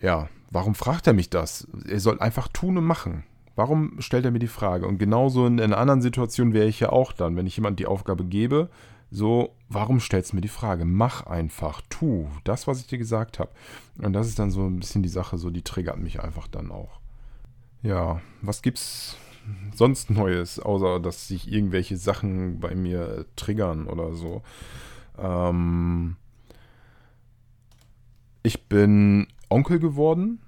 ja, 0.00 0.28
warum 0.50 0.74
fragt 0.74 1.06
er 1.06 1.12
mich 1.12 1.30
das? 1.30 1.68
Er 1.86 2.00
soll 2.00 2.20
einfach 2.20 2.48
tun 2.48 2.78
und 2.78 2.84
machen. 2.84 3.24
Warum 3.56 4.00
stellt 4.00 4.24
er 4.24 4.30
mir 4.30 4.38
die 4.38 4.46
Frage? 4.46 4.86
Und 4.86 4.98
genauso 4.98 5.46
in 5.46 5.60
einer 5.60 5.78
anderen 5.78 6.02
Situation 6.02 6.52
wäre 6.52 6.68
ich 6.68 6.80
ja 6.80 6.90
auch 6.90 7.12
dann, 7.12 7.36
wenn 7.36 7.46
ich 7.46 7.56
jemand 7.56 7.78
die 7.78 7.86
Aufgabe 7.86 8.24
gebe, 8.24 8.70
so, 9.10 9.56
warum 9.68 9.98
stellst 9.98 10.32
du 10.32 10.36
mir 10.36 10.40
die 10.40 10.48
Frage? 10.48 10.84
Mach 10.84 11.26
einfach, 11.26 11.82
tu 11.90 12.28
das, 12.44 12.68
was 12.68 12.80
ich 12.80 12.86
dir 12.86 12.98
gesagt 12.98 13.40
habe. 13.40 13.50
Und 13.98 14.12
das 14.12 14.28
ist 14.28 14.38
dann 14.38 14.52
so 14.52 14.64
ein 14.66 14.78
bisschen 14.78 15.02
die 15.02 15.08
Sache, 15.08 15.36
so 15.36 15.50
die 15.50 15.62
triggert 15.62 15.98
mich 15.98 16.20
einfach 16.20 16.46
dann 16.46 16.70
auch. 16.70 17.00
Ja, 17.82 18.20
was 18.40 18.62
gibt's 18.62 19.16
sonst 19.74 20.10
Neues, 20.10 20.60
außer 20.60 21.00
dass 21.00 21.26
sich 21.26 21.50
irgendwelche 21.50 21.96
Sachen 21.96 22.60
bei 22.60 22.74
mir 22.74 23.26
triggern 23.34 23.86
oder 23.88 24.14
so? 24.14 24.42
Ähm, 25.18 26.16
ich 28.42 28.68
bin 28.68 29.26
Onkel 29.48 29.80
geworden 29.80 30.40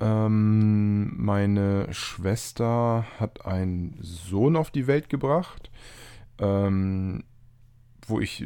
ähm, 0.00 1.12
meine 1.16 1.92
Schwester 1.92 3.04
hat 3.18 3.46
einen 3.46 3.98
Sohn 4.00 4.56
auf 4.56 4.70
die 4.70 4.86
Welt 4.86 5.08
gebracht. 5.08 5.70
Ähm, 6.38 7.24
wo 8.06 8.20
ich 8.20 8.44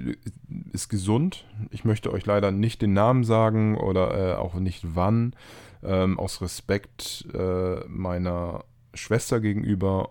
ist 0.72 0.88
gesund. 0.88 1.44
Ich 1.70 1.84
möchte 1.84 2.12
euch 2.12 2.26
leider 2.26 2.50
nicht 2.50 2.82
den 2.82 2.92
Namen 2.92 3.24
sagen 3.24 3.76
oder 3.76 4.32
äh, 4.32 4.34
auch 4.36 4.54
nicht 4.54 4.94
wann. 4.94 5.34
Ähm, 5.82 6.18
aus 6.18 6.40
Respekt 6.42 7.26
äh, 7.34 7.80
meiner 7.86 8.64
Schwester 8.94 9.40
gegenüber 9.40 10.10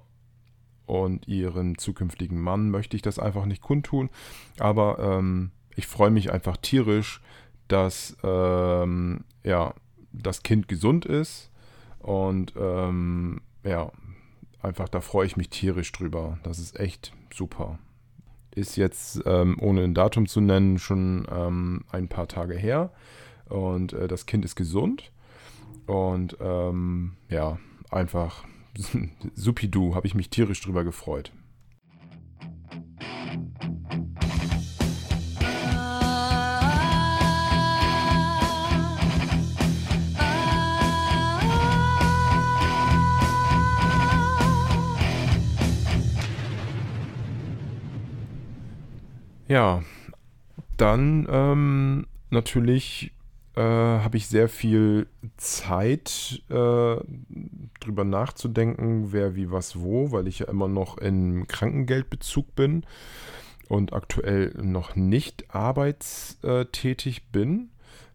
und 0.86 1.28
ihren 1.28 1.78
zukünftigen 1.78 2.40
Mann 2.40 2.70
möchte 2.72 2.96
ich 2.96 3.02
das 3.02 3.20
einfach 3.20 3.46
nicht 3.46 3.62
kundtun. 3.62 4.10
Aber 4.60 5.00
ähm, 5.00 5.52
ich 5.76 5.88
freue 5.88 6.12
mich 6.12 6.32
einfach 6.32 6.58
tierisch, 6.58 7.22
dass 7.68 8.16
ähm, 8.24 9.26
ja, 9.44 9.74
das 10.22 10.44
Kind 10.44 10.68
gesund 10.68 11.06
ist. 11.06 11.52
Und 12.00 12.54
ähm, 12.58 13.42
ja, 13.64 13.92
einfach 14.62 14.90
da 14.90 15.02
freue 15.02 15.26
ich 15.26 15.38
mich 15.38 15.50
tierisch 15.50 15.92
drüber. 15.92 16.40
Das 16.44 16.60
ist 16.60 16.80
echt 16.80 17.14
super. 17.34 17.80
Ist 18.56 18.76
jetzt, 18.76 19.22
ähm, 19.26 19.58
ohne 19.60 19.84
ein 19.84 19.94
Datum 19.94 20.28
zu 20.28 20.42
nennen, 20.42 20.80
schon 20.80 21.28
ähm, 21.32 21.84
ein 21.92 22.08
paar 22.08 22.28
Tage 22.28 22.56
her. 22.56 22.92
Und 23.50 23.94
äh, 23.94 24.08
das 24.08 24.26
Kind 24.26 24.46
ist 24.46 24.56
gesund. 24.56 25.12
Und 25.86 26.38
ähm, 26.40 27.14
ja, 27.30 27.60
einfach 27.92 28.46
supidu, 29.36 29.96
habe 29.96 30.08
ich 30.08 30.16
mich 30.16 30.30
tierisch 30.30 30.62
drüber 30.62 30.84
gefreut. 30.84 31.32
Ja, 49.48 49.82
dann 50.76 51.26
ähm, 51.30 52.08
natürlich 52.30 53.14
äh, 53.56 53.62
habe 53.62 54.18
ich 54.18 54.28
sehr 54.28 54.50
viel 54.50 55.08
Zeit, 55.38 56.44
äh, 56.50 56.96
drüber 57.80 58.04
nachzudenken, 58.04 59.14
wer 59.14 59.36
wie 59.36 59.50
was 59.50 59.80
wo, 59.82 60.12
weil 60.12 60.28
ich 60.28 60.40
ja 60.40 60.48
immer 60.48 60.68
noch 60.68 60.98
in 60.98 61.48
Krankengeldbezug 61.48 62.56
bin 62.56 62.86
und 63.70 63.94
aktuell 63.94 64.54
noch 64.62 64.96
nicht 64.96 65.54
arbeitstätig 65.56 67.32
bin, 67.32 67.70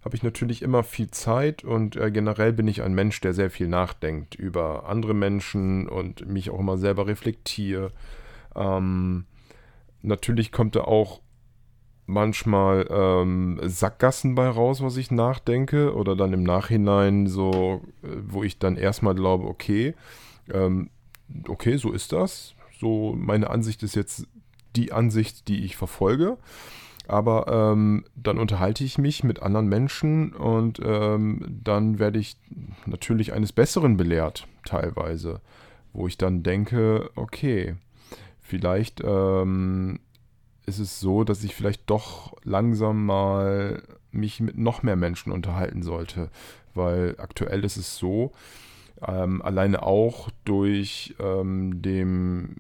habe 0.05 0.17
ich 0.17 0.23
natürlich 0.23 0.63
immer 0.63 0.83
viel 0.83 1.11
Zeit 1.11 1.65
und 1.65 1.97
äh, 1.97 2.11
generell 2.11 2.53
bin 2.53 2.69
ich 2.69 2.83
ein 2.83 2.95
Mensch, 2.95 3.21
der 3.21 3.33
sehr 3.33 3.51
viel 3.51 3.69
nachdenkt 3.69 4.35
über 4.35 4.89
andere 4.89 5.15
Menschen 5.15 5.89
und 5.89 6.27
mich 6.27 6.51
auch 6.51 6.61
immer 6.61 6.77
selber 6.77 7.07
reflektiere. 7.07 7.91
Ähm, 8.55 9.25
natürlich 10.03 10.53
kommt 10.53 10.77
da 10.77 10.83
auch 10.83 11.21
manchmal 12.07 12.87
ähm, 12.91 13.61
Sackgassen 13.63 14.35
bei 14.35 14.49
raus, 14.49 14.83
was 14.83 14.97
ich 14.97 15.11
nachdenke. 15.11 15.95
Oder 15.95 16.17
dann 16.17 16.33
im 16.33 16.43
Nachhinein 16.43 17.27
so, 17.27 17.83
äh, 18.03 18.09
wo 18.27 18.43
ich 18.43 18.59
dann 18.59 18.77
erstmal 18.77 19.15
glaube, 19.15 19.47
okay, 19.47 19.95
ähm, 20.53 20.91
okay, 21.49 21.77
so 21.77 21.93
ist 21.93 22.13
das. 22.13 22.55
So, 22.79 23.15
meine 23.17 23.51
Ansicht 23.51 23.83
ist 23.83 23.95
jetzt 23.95 24.27
die 24.77 24.93
Ansicht, 24.93 25.49
die 25.49 25.65
ich 25.65 25.77
verfolge. 25.77 26.39
Aber 27.09 27.73
ähm, 27.73 28.05
dann 28.15 28.39
unterhalte 28.39 28.85
ich 28.85 28.97
mich 28.97 29.25
mit 29.25 29.43
anderen 29.43 29.69
Menschen 29.69 30.33
und 30.33 30.81
ähm, 30.85 31.61
dann 31.63 31.99
werde 31.99 32.19
ich 32.19 32.37
natürlich 32.87 33.33
eines 33.33 33.53
Besseren 33.53 33.97
belehrt, 33.97 34.47
teilweise. 34.65 35.41
Wo 35.93 36.07
ich 36.07 36.17
dann 36.17 36.43
denke, 36.43 37.11
okay, 37.17 37.75
vielleicht 38.53 39.01
ähm, 39.03 39.99
ist 40.67 40.79
es 40.79 41.01
so, 41.01 41.25
dass 41.25 41.43
ich 41.43 41.55
vielleicht 41.55 41.89
doch 41.89 42.37
langsam 42.45 43.07
mal 43.07 43.83
mich 44.11 44.41
mit 44.41 44.59
noch 44.59 44.83
mehr 44.83 44.95
Menschen 44.95 45.33
unterhalten 45.33 45.83
sollte. 45.83 46.29
Weil 46.75 47.15
aktuell 47.17 47.65
ist 47.65 47.79
es 47.79 47.97
so, 47.97 48.33
ähm, 49.01 49.41
alleine 49.41 49.83
auch 49.83 50.29
durch 50.45 51.15
ähm, 51.19 51.81
dem, 51.81 52.57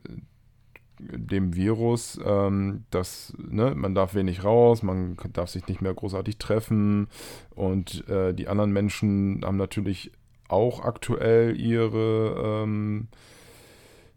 dem 0.98 1.54
Virus, 1.54 2.18
ähm, 2.24 2.84
dass 2.88 3.34
ne, 3.36 3.74
man 3.74 3.94
darf 3.94 4.14
wenig 4.14 4.44
raus, 4.44 4.82
man 4.82 5.18
darf 5.34 5.50
sich 5.50 5.68
nicht 5.68 5.82
mehr 5.82 5.92
großartig 5.92 6.38
treffen 6.38 7.08
und 7.50 8.08
äh, 8.08 8.32
die 8.32 8.48
anderen 8.48 8.72
Menschen 8.72 9.42
haben 9.44 9.58
natürlich 9.58 10.10
auch 10.48 10.80
aktuell 10.80 11.54
ihre, 11.60 12.62
ähm, 12.64 13.08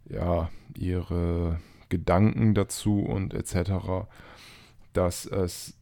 ja, 0.09 0.49
ihre 0.77 1.59
Gedanken 1.89 2.53
dazu 2.53 2.99
und 2.99 3.33
etc., 3.33 4.07
dass 4.93 5.25
es 5.25 5.75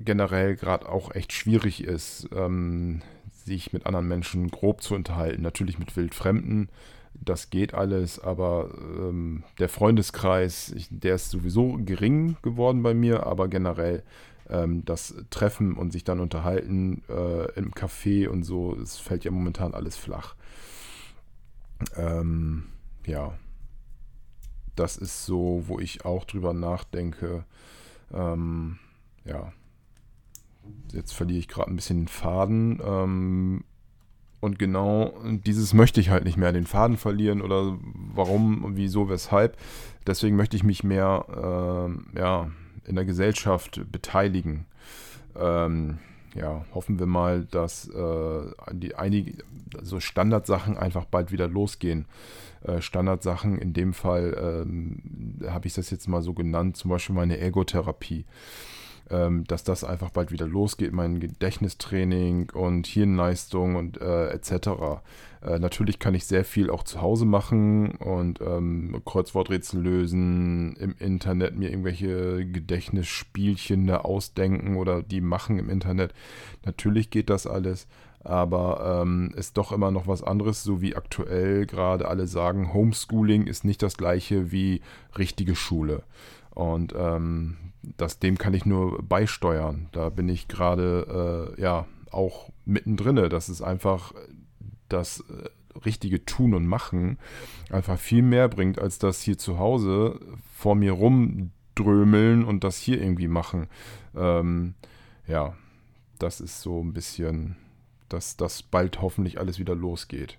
generell 0.00 0.56
gerade 0.56 0.88
auch 0.88 1.14
echt 1.14 1.32
schwierig 1.32 1.82
ist, 1.84 2.28
ähm, 2.34 3.02
sich 3.44 3.72
mit 3.72 3.86
anderen 3.86 4.08
Menschen 4.08 4.48
grob 4.50 4.82
zu 4.82 4.94
unterhalten. 4.94 5.42
Natürlich 5.42 5.78
mit 5.78 5.96
Wildfremden, 5.96 6.68
das 7.14 7.50
geht 7.50 7.74
alles, 7.74 8.20
aber 8.20 8.70
ähm, 8.74 9.42
der 9.58 9.68
Freundeskreis, 9.68 10.70
ich, 10.70 10.88
der 10.90 11.16
ist 11.16 11.30
sowieso 11.30 11.78
gering 11.80 12.36
geworden 12.42 12.82
bei 12.82 12.94
mir, 12.94 13.26
aber 13.26 13.48
generell 13.48 14.02
ähm, 14.48 14.84
das 14.84 15.14
Treffen 15.30 15.74
und 15.74 15.92
sich 15.92 16.04
dann 16.04 16.20
unterhalten 16.20 17.02
äh, 17.08 17.50
im 17.52 17.72
Café 17.72 18.28
und 18.28 18.44
so, 18.44 18.76
es 18.76 18.98
fällt 18.98 19.24
ja 19.24 19.30
momentan 19.30 19.74
alles 19.74 19.96
flach. 19.96 20.36
Ähm, 21.96 22.66
ja, 23.06 23.34
das 24.78 24.96
ist 24.96 25.26
so, 25.26 25.64
wo 25.66 25.78
ich 25.78 26.04
auch 26.04 26.24
drüber 26.24 26.52
nachdenke. 26.52 27.44
Ähm, 28.12 28.78
ja, 29.24 29.52
jetzt 30.92 31.12
verliere 31.12 31.40
ich 31.40 31.48
gerade 31.48 31.70
ein 31.70 31.76
bisschen 31.76 32.02
den 32.02 32.08
Faden. 32.08 32.80
Ähm, 32.84 33.64
und 34.40 34.58
genau 34.58 35.14
dieses 35.24 35.74
möchte 35.74 36.00
ich 36.00 36.10
halt 36.10 36.24
nicht 36.24 36.36
mehr, 36.36 36.52
den 36.52 36.66
Faden 36.66 36.96
verlieren 36.96 37.42
oder 37.42 37.76
warum, 37.82 38.76
wieso, 38.76 39.08
weshalb. 39.08 39.56
Deswegen 40.06 40.36
möchte 40.36 40.56
ich 40.56 40.62
mich 40.62 40.84
mehr 40.84 41.88
äh, 42.14 42.18
ja, 42.18 42.50
in 42.84 42.94
der 42.94 43.04
Gesellschaft 43.04 43.80
beteiligen. 43.90 44.66
Ähm, 45.36 45.98
ja, 46.38 46.64
hoffen 46.74 46.98
wir 46.98 47.06
mal, 47.06 47.44
dass 47.44 47.88
äh, 47.88 48.40
die 48.72 48.94
einige 48.94 49.42
so 49.82 50.00
Standardsachen 50.00 50.76
einfach 50.76 51.04
bald 51.04 51.32
wieder 51.32 51.48
losgehen. 51.48 52.06
Äh, 52.62 52.80
Standardsachen, 52.80 53.58
in 53.58 53.72
dem 53.72 53.92
Fall 53.92 54.64
ähm, 54.66 55.40
habe 55.48 55.66
ich 55.66 55.74
das 55.74 55.90
jetzt 55.90 56.08
mal 56.08 56.22
so 56.22 56.34
genannt, 56.34 56.76
zum 56.76 56.90
Beispiel 56.90 57.14
meine 57.14 57.38
Ergotherapie 57.38 58.24
ähm, 59.10 59.44
dass 59.44 59.64
das 59.64 59.84
einfach 59.84 60.10
bald 60.10 60.32
wieder 60.32 60.46
losgeht, 60.46 60.92
mein 60.92 61.20
Gedächtnistraining 61.20 62.50
und 62.50 62.86
Hirnleistung 62.86 63.76
und 63.76 64.00
äh, 64.00 64.28
etc. 64.28 65.00
Äh, 65.42 65.58
natürlich 65.58 65.98
kann 65.98 66.14
ich 66.14 66.26
sehr 66.26 66.44
viel 66.44 66.70
auch 66.70 66.82
zu 66.82 67.00
Hause 67.00 67.24
machen 67.24 67.92
und 67.92 68.40
ähm, 68.40 69.00
Kreuzworträtsel 69.04 69.80
lösen, 69.80 70.76
im 70.76 70.94
Internet 70.98 71.56
mir 71.56 71.70
irgendwelche 71.70 72.46
Gedächtnisspielchen 72.46 73.86
da 73.86 73.98
ausdenken 73.98 74.76
oder 74.76 75.02
die 75.02 75.20
machen 75.20 75.58
im 75.58 75.70
Internet. 75.70 76.12
Natürlich 76.64 77.10
geht 77.10 77.30
das 77.30 77.46
alles, 77.46 77.86
aber 78.20 79.02
ähm, 79.02 79.32
ist 79.36 79.56
doch 79.56 79.72
immer 79.72 79.90
noch 79.90 80.06
was 80.06 80.22
anderes, 80.22 80.62
so 80.62 80.82
wie 80.82 80.96
aktuell 80.96 81.66
gerade 81.66 82.08
alle 82.08 82.26
sagen, 82.26 82.74
Homeschooling 82.74 83.46
ist 83.46 83.64
nicht 83.64 83.82
das 83.82 83.96
gleiche 83.96 84.50
wie 84.50 84.80
richtige 85.16 85.54
Schule. 85.54 86.02
Und 86.58 86.92
ähm, 86.98 87.56
das, 87.98 88.18
dem 88.18 88.36
kann 88.36 88.52
ich 88.52 88.66
nur 88.66 89.00
beisteuern. 89.00 89.88
Da 89.92 90.08
bin 90.08 90.28
ich 90.28 90.48
gerade 90.48 91.54
äh, 91.56 91.60
ja 91.60 91.86
auch 92.10 92.50
mittendrin. 92.64 93.14
Das 93.30 93.48
ist 93.48 93.62
einfach 93.62 94.12
das 94.88 95.20
äh, 95.20 95.78
richtige 95.84 96.24
Tun 96.24 96.54
und 96.54 96.66
Machen 96.66 97.18
einfach 97.70 97.96
viel 97.96 98.22
mehr 98.22 98.48
bringt, 98.48 98.80
als 98.80 98.98
das 98.98 99.22
hier 99.22 99.38
zu 99.38 99.60
Hause 99.60 100.18
vor 100.52 100.74
mir 100.74 100.90
rumdrömeln 100.90 102.42
und 102.42 102.64
das 102.64 102.78
hier 102.78 103.00
irgendwie 103.00 103.28
machen. 103.28 103.68
Ähm, 104.16 104.74
ja, 105.28 105.54
das 106.18 106.40
ist 106.40 106.60
so 106.60 106.82
ein 106.82 106.92
bisschen, 106.92 107.54
dass 108.08 108.36
das 108.36 108.64
bald 108.64 109.00
hoffentlich 109.00 109.38
alles 109.38 109.60
wieder 109.60 109.76
losgeht. 109.76 110.38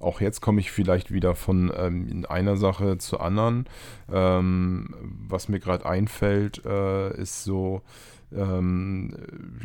Auch 0.00 0.20
jetzt 0.20 0.40
komme 0.40 0.60
ich 0.60 0.70
vielleicht 0.70 1.12
wieder 1.12 1.34
von 1.34 1.72
ähm, 1.76 2.24
einer 2.28 2.56
Sache 2.56 2.98
zur 2.98 3.22
anderen. 3.22 3.66
Ähm, 4.10 4.94
was 5.28 5.48
mir 5.48 5.58
gerade 5.58 5.86
einfällt, 5.86 6.64
äh, 6.64 7.16
ist 7.20 7.44
so, 7.44 7.82
ähm, 8.32 9.14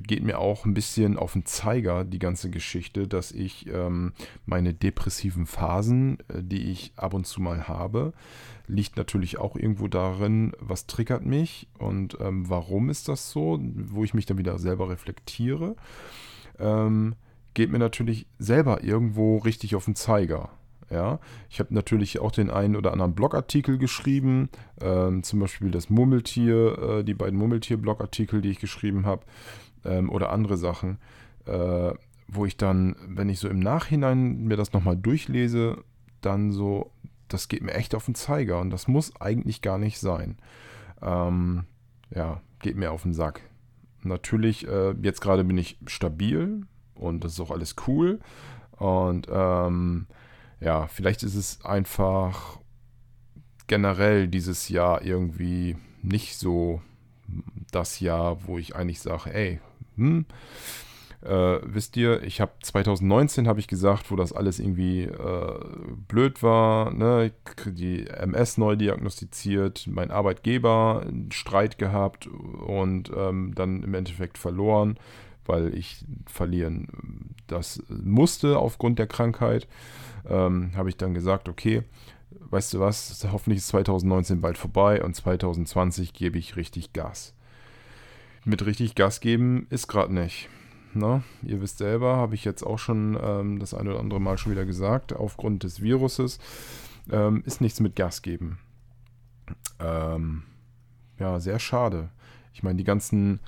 geht 0.08 0.24
mir 0.24 0.40
auch 0.40 0.66
ein 0.66 0.74
bisschen 0.74 1.18
auf 1.18 1.34
den 1.34 1.46
Zeiger, 1.46 2.04
die 2.04 2.20
ganze 2.20 2.50
Geschichte, 2.50 3.08
dass 3.08 3.32
ich 3.32 3.68
ähm, 3.68 4.14
meine 4.46 4.74
depressiven 4.74 5.46
Phasen, 5.46 6.18
äh, 6.30 6.42
die 6.42 6.72
ich 6.72 6.94
ab 6.96 7.14
und 7.14 7.28
zu 7.28 7.42
mal 7.42 7.68
habe, 7.68 8.14
liegt 8.68 8.98
natürlich 8.98 9.38
auch 9.38 9.56
irgendwo 9.56 9.88
darin, 9.88 10.54
was 10.60 10.88
triggert 10.88 11.26
mich 11.26 11.68
und 11.78 12.18
ähm, 12.22 12.50
warum 12.50 12.90
ist 12.90 13.10
das 13.10 13.30
so, 13.32 13.60
wo 13.62 14.04
ich 14.04 14.14
mich 14.14 14.26
dann 14.26 14.38
wieder 14.38 14.58
selber 14.58 14.90
reflektiere. 14.90 15.76
Ähm, 16.60 17.16
geht 17.54 17.72
mir 17.72 17.80
natürlich 17.80 18.28
selber 18.40 18.84
irgendwo 18.84 19.38
richtig 19.38 19.76
auf 19.76 19.86
den 19.86 19.96
Zeiger. 19.96 20.50
Ja, 20.90 21.20
ich 21.50 21.60
habe 21.60 21.74
natürlich 21.74 22.20
auch 22.20 22.32
den 22.32 22.52
einen 22.52 22.76
oder 22.76 22.92
anderen 22.92 23.16
Blogartikel 23.16 23.80
geschrieben, 23.80 24.50
ähm, 24.80 25.24
zum 25.24 25.40
Beispiel 25.40 25.72
das 25.72 25.90
Murmeltier, 25.90 26.78
äh, 26.78 27.04
die 27.04 27.16
beiden 27.16 27.40
Murmeltier-Blogartikel, 27.40 28.42
die 28.42 28.50
ich 28.50 28.60
geschrieben 28.60 29.06
habe, 29.06 29.26
ähm, 29.86 30.10
oder 30.12 30.32
andere 30.32 30.58
Sachen, 30.58 31.00
äh, 31.46 31.94
wo 32.28 32.46
ich 32.46 32.58
dann, 32.58 32.96
wenn 33.08 33.30
ich 33.30 33.40
so 33.40 33.48
im 33.48 33.60
Nachhinein 33.60 34.44
mir 34.44 34.58
das 34.58 34.74
nochmal 34.74 34.96
durchlese, 34.96 35.84
dann 36.22 36.52
so, 36.52 36.92
das 37.28 37.48
geht 37.48 37.64
mir 37.64 37.74
echt 37.74 37.96
auf 37.96 38.06
den 38.06 38.16
Zeiger 38.16 38.60
und 38.60 38.70
das 38.70 38.88
muss 38.88 39.20
eigentlich 39.20 39.62
gar 39.62 39.80
nicht 39.80 40.00
sein. 40.00 40.38
Ähm, 41.02 41.64
ja, 42.14 42.42
geht 42.60 42.76
mir 42.76 42.92
auf 42.92 43.04
den 43.04 43.14
Sack. 43.14 43.42
Natürlich, 44.04 44.68
äh, 44.68 44.94
jetzt 45.02 45.22
gerade 45.22 45.44
bin 45.44 45.58
ich 45.58 45.80
stabil, 45.88 46.66
und 46.96 47.24
das 47.24 47.34
ist 47.34 47.40
auch 47.40 47.52
alles 47.52 47.76
cool. 47.88 48.20
Und 48.78 49.28
ähm, 49.32 50.08
ja, 50.60 50.88
vielleicht 50.88 51.24
ist 51.24 51.36
es 51.36 51.64
einfach 51.64 52.60
generell 53.68 54.28
dieses 54.28 54.70
Jahr 54.70 55.02
irgendwie 55.04 55.78
nicht 56.02 56.38
so 56.38 56.82
das 57.72 58.00
Jahr, 58.00 58.46
wo 58.46 58.58
ich 58.58 58.76
eigentlich 58.76 59.02
sage, 59.02 59.34
ey, 59.34 59.60
hm, 59.96 60.26
äh, 61.24 61.60
wisst 61.64 61.96
ihr, 61.96 62.22
ich 62.24 62.42
habe 62.42 62.52
2019 62.62 63.48
habe 63.48 63.60
ich 63.60 63.68
gesagt, 63.68 64.12
wo 64.12 64.16
das 64.16 64.34
alles 64.34 64.60
irgendwie 64.60 65.04
äh, 65.04 65.60
blöd 66.08 66.44
war, 66.44 66.94
ne, 66.94 67.32
die 67.66 68.08
MS 68.08 68.58
neu 68.58 68.76
diagnostiziert, 68.76 69.88
mein 69.88 70.12
Arbeitgeber 70.12 71.04
einen 71.08 71.32
Streit 71.32 71.78
gehabt 71.78 72.28
und 72.28 73.12
ähm, 73.16 73.54
dann 73.56 73.84
im 73.84 73.94
Endeffekt 73.94 74.38
verloren 74.38 74.98
weil 75.46 75.74
ich 75.74 76.06
verlieren 76.26 77.34
das 77.48 77.82
musste 77.90 78.58
aufgrund 78.58 79.00
der 79.00 79.08
Krankheit, 79.08 79.68
ähm, 80.28 80.72
habe 80.76 80.90
ich 80.90 80.98
dann 80.98 81.14
gesagt, 81.14 81.50
okay, 81.50 81.84
weißt 82.32 82.74
du 82.74 82.80
was, 82.80 83.26
hoffentlich 83.32 83.60
ist 83.60 83.68
2019 83.70 84.42
bald 84.42 84.58
vorbei 84.58 85.04
und 85.04 85.16
2020 85.16 86.14
gebe 86.14 86.38
ich 86.38 86.56
richtig 86.56 86.94
Gas. 86.94 87.34
Mit 88.46 88.66
richtig 88.66 88.96
Gas 88.96 89.20
geben 89.20 89.68
ist 89.70 89.88
gerade 89.88 90.14
nicht. 90.14 90.50
Na, 90.96 91.18
ne? 91.18 91.24
ihr 91.42 91.62
wisst 91.62 91.80
selber, 91.80 92.18
habe 92.18 92.36
ich 92.36 92.46
jetzt 92.46 92.62
auch 92.62 92.78
schon 92.78 93.18
ähm, 93.22 93.60
das 93.60 93.74
eine 93.74 93.92
oder 93.92 94.00
andere 94.00 94.22
Mal 94.22 94.38
schon 94.38 94.52
wieder 94.52 94.66
gesagt, 94.66 95.14
aufgrund 95.14 95.64
des 95.64 95.82
Viruses 95.82 96.40
ähm, 97.12 97.42
ist 97.46 97.62
nichts 97.62 97.80
mit 97.80 97.96
Gas 97.96 98.22
geben. 98.22 98.60
Ähm, 99.80 100.44
ja, 101.20 101.40
sehr 101.40 101.58
schade. 101.58 102.10
Ich 102.54 102.62
meine, 102.62 102.78
die 102.78 102.84
ganzen 102.84 103.40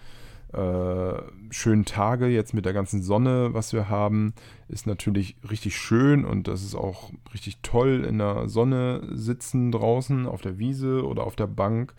äh, 0.56 1.22
schönen 1.50 1.86
Tage 1.86 2.28
jetzt 2.28 2.54
mit 2.54 2.66
der 2.66 2.74
ganzen 2.74 3.04
Sonne, 3.04 3.54
was 3.54 3.74
wir 3.74 3.90
haben, 3.90 4.34
ist 4.68 4.88
natürlich 4.88 5.36
richtig 5.50 5.76
schön 5.76 6.24
und 6.24 6.48
das 6.48 6.64
ist 6.64 6.76
auch 6.76 7.12
richtig 7.34 7.60
toll 7.62 8.06
in 8.08 8.20
der 8.20 8.48
Sonne 8.48 9.02
sitzen 9.12 9.72
draußen 9.72 10.26
auf 10.26 10.42
der 10.42 10.58
Wiese 10.58 11.06
oder 11.06 11.26
auf 11.26 11.36
der 11.36 11.48
Bank. 11.48 11.94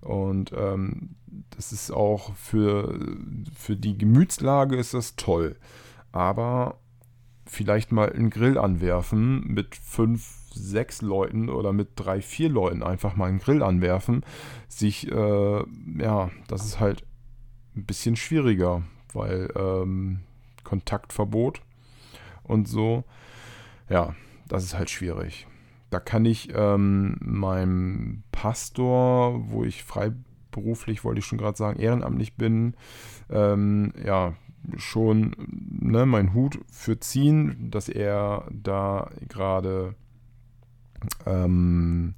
Und 0.00 0.52
ähm, 0.56 1.10
das 1.50 1.72
ist 1.72 1.90
auch 1.92 2.34
für, 2.34 2.98
für 3.54 3.76
die 3.76 3.96
Gemütslage 3.96 4.76
ist 4.76 4.94
das 4.94 5.16
toll. 5.16 5.56
Aber 6.10 6.78
vielleicht 7.46 7.92
mal 7.92 8.12
einen 8.12 8.30
Grill 8.30 8.58
anwerfen 8.58 9.44
mit 9.46 9.76
fünf, 9.76 10.38
sechs 10.52 11.00
Leuten 11.02 11.48
oder 11.48 11.72
mit 11.72 11.90
drei, 11.96 12.22
vier 12.22 12.48
Leuten 12.48 12.82
einfach 12.82 13.14
mal 13.14 13.26
einen 13.26 13.38
Grill 13.38 13.62
anwerfen, 13.62 14.24
sich, 14.68 15.10
äh, 15.10 15.64
ja, 15.98 16.30
das 16.48 16.64
ist 16.64 16.80
halt 16.80 17.04
ein 17.76 17.84
bisschen 17.84 18.16
schwieriger, 18.16 18.82
weil 19.12 19.48
ähm, 19.56 20.20
Kontaktverbot 20.64 21.60
und 22.44 22.68
so, 22.68 23.04
ja, 23.88 24.14
das 24.48 24.64
ist 24.64 24.74
halt 24.74 24.90
schwierig. 24.90 25.46
Da 25.90 25.98
kann 25.98 26.24
ich 26.24 26.50
ähm, 26.54 27.16
meinem 27.20 28.22
Pastor, 28.32 29.50
wo 29.50 29.64
ich 29.64 29.82
freiberuflich, 29.82 31.04
wollte 31.04 31.18
ich 31.18 31.26
schon 31.26 31.38
gerade 31.38 31.56
sagen, 31.56 31.80
ehrenamtlich 31.80 32.34
bin, 32.34 32.74
ähm, 33.28 33.92
ja, 34.04 34.34
schon 34.76 35.34
ne, 35.48 36.06
meinen 36.06 36.34
Hut 36.34 36.60
für 36.70 37.00
ziehen, 37.00 37.70
dass 37.70 37.88
er 37.88 38.46
da 38.50 39.10
gerade 39.28 39.94
ähm, 41.26 42.14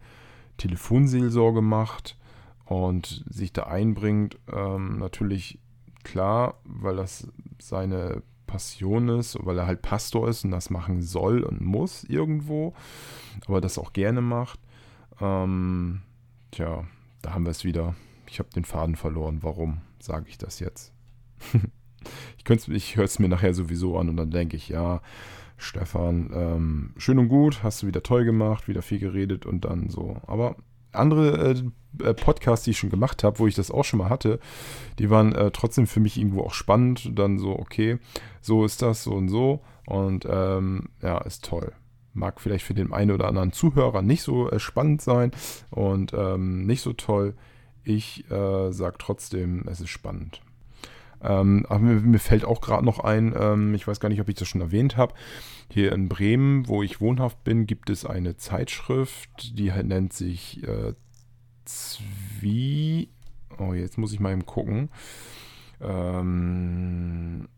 Telefonseelsorge 0.58 1.62
macht 1.62 2.16
und 2.64 3.25
sich 3.29 3.53
da 3.53 3.64
einbringt. 3.64 4.38
Ähm, 4.53 4.98
natürlich 4.98 5.59
klar, 6.03 6.61
weil 6.64 6.96
das 6.96 7.29
seine 7.61 8.22
Passion 8.46 9.09
ist, 9.09 9.38
weil 9.40 9.59
er 9.59 9.66
halt 9.66 9.83
Pastor 9.83 10.29
ist 10.29 10.44
und 10.44 10.51
das 10.51 10.68
machen 10.68 11.01
soll 11.01 11.42
und 11.42 11.62
muss 11.62 12.05
irgendwo, 12.05 12.75
aber 13.46 13.61
das 13.61 13.79
auch 13.79 13.92
gerne 13.92 14.20
macht. 14.20 14.61
Ähm, 15.20 16.03
tja, 16.51 16.85
da 17.22 17.35
haben 17.35 17.44
wir 17.44 17.51
es 17.51 17.64
wieder. 17.64 17.94
Ich 18.27 18.38
habe 18.38 18.51
den 18.51 18.64
Faden 18.64 18.96
verloren. 18.96 19.38
Warum 19.42 19.81
sage 20.01 20.27
ich 20.29 20.38
das 20.38 20.59
jetzt? 20.61 20.92
ich 22.37 22.68
ich 22.68 22.96
höre 22.96 23.05
es 23.05 23.18
mir 23.18 23.29
nachher 23.29 23.55
sowieso 23.55 23.98
an 23.98 24.09
und 24.09 24.16
dann 24.16 24.31
denke 24.31 24.57
ich, 24.57 24.68
ja, 24.68 25.01
Stefan, 25.57 26.31
ähm, 26.35 26.94
schön 26.96 27.18
und 27.18 27.29
gut, 27.29 27.62
hast 27.62 27.83
du 27.83 27.87
wieder 27.87 28.03
toll 28.03 28.25
gemacht, 28.25 28.68
wieder 28.68 28.83
viel 28.83 28.98
geredet 28.98 29.46
und 29.46 29.64
dann 29.64 29.88
so. 29.88 30.20
Aber 30.27 30.57
andere 30.92 31.50
äh, 31.50 32.05
äh, 32.05 32.14
Podcasts, 32.14 32.64
die 32.64 32.70
ich 32.70 32.78
schon 32.78 32.90
gemacht 32.90 33.24
habe, 33.24 33.38
wo 33.38 33.46
ich 33.46 33.55
das 33.55 33.70
auch 33.70 33.85
schon 33.85 33.98
mal 33.98 34.11
hatte, 34.11 34.38
die 34.98 35.11
waren 35.11 35.35
äh, 35.35 35.50
trotzdem 35.50 35.87
für 35.87 36.00
mich 36.00 36.18
irgendwo 36.18 36.42
auch 36.42 36.55
spannend. 36.55 37.11
Dann 37.18 37.38
so, 37.38 37.59
okay, 37.59 37.98
so 38.40 38.64
ist 38.64 38.83
das, 38.83 39.05
so 39.05 39.12
und 39.12 39.28
so. 39.28 39.62
Und 39.87 40.26
ähm, 40.28 40.88
ja, 41.02 41.18
ist 41.18 41.44
toll. 41.44 41.72
Mag 42.14 42.40
vielleicht 42.40 42.64
für 42.64 42.74
den 42.74 42.92
einen 42.92 43.11
oder 43.11 43.26
anderen 43.26 43.52
Zuhörer 43.52 44.02
nicht 44.02 44.22
so 44.22 44.50
äh, 44.50 44.59
spannend 44.59 45.02
sein 45.02 45.33
und 45.70 46.12
ähm, 46.14 46.66
nicht 46.66 46.83
so 46.83 46.92
toll. 46.92 47.35
Ich 47.85 48.31
äh, 48.31 48.70
sage 48.70 48.96
trotzdem, 48.98 49.64
es 49.66 49.81
ist 49.81 49.90
spannend. 49.90 50.40
Ähm, 51.22 51.64
aber 51.68 51.78
mir, 51.78 52.00
mir, 52.00 52.18
fällt 52.18 52.44
auch 52.44 52.61
gerade 52.61 52.85
noch 52.85 52.98
ein, 52.98 53.35
ähm, 53.38 53.74
ich 53.74 53.87
weiß 53.87 54.00
gar 54.00 54.08
nicht, 54.08 54.20
ob 54.20 54.28
ich 54.28 54.35
das 54.35 54.48
schon 54.48 54.61
erwähnt 54.61 54.96
habe. 54.96 55.14
Hier 55.70 55.92
in 55.92 56.08
Bremen, 56.08 56.66
wo 56.68 56.82
ich 56.82 57.00
wohnhaft 57.00 57.44
bin, 57.44 57.66
gibt 57.66 57.90
es 57.90 58.04
eine 58.04 58.37
Zeitschrift, 58.37 59.56
die 59.58 59.70
nennt 59.70 60.12
sich 60.12 60.62
äh, 60.64 60.94
Zwie. 61.64 63.08
Oh, 63.58 63.72
jetzt 63.72 63.98
muss 63.98 64.12
ich 64.12 64.20
mal 64.20 64.32
eben 64.32 64.46
gucken. 64.46 64.90
Ähm, 65.80 67.48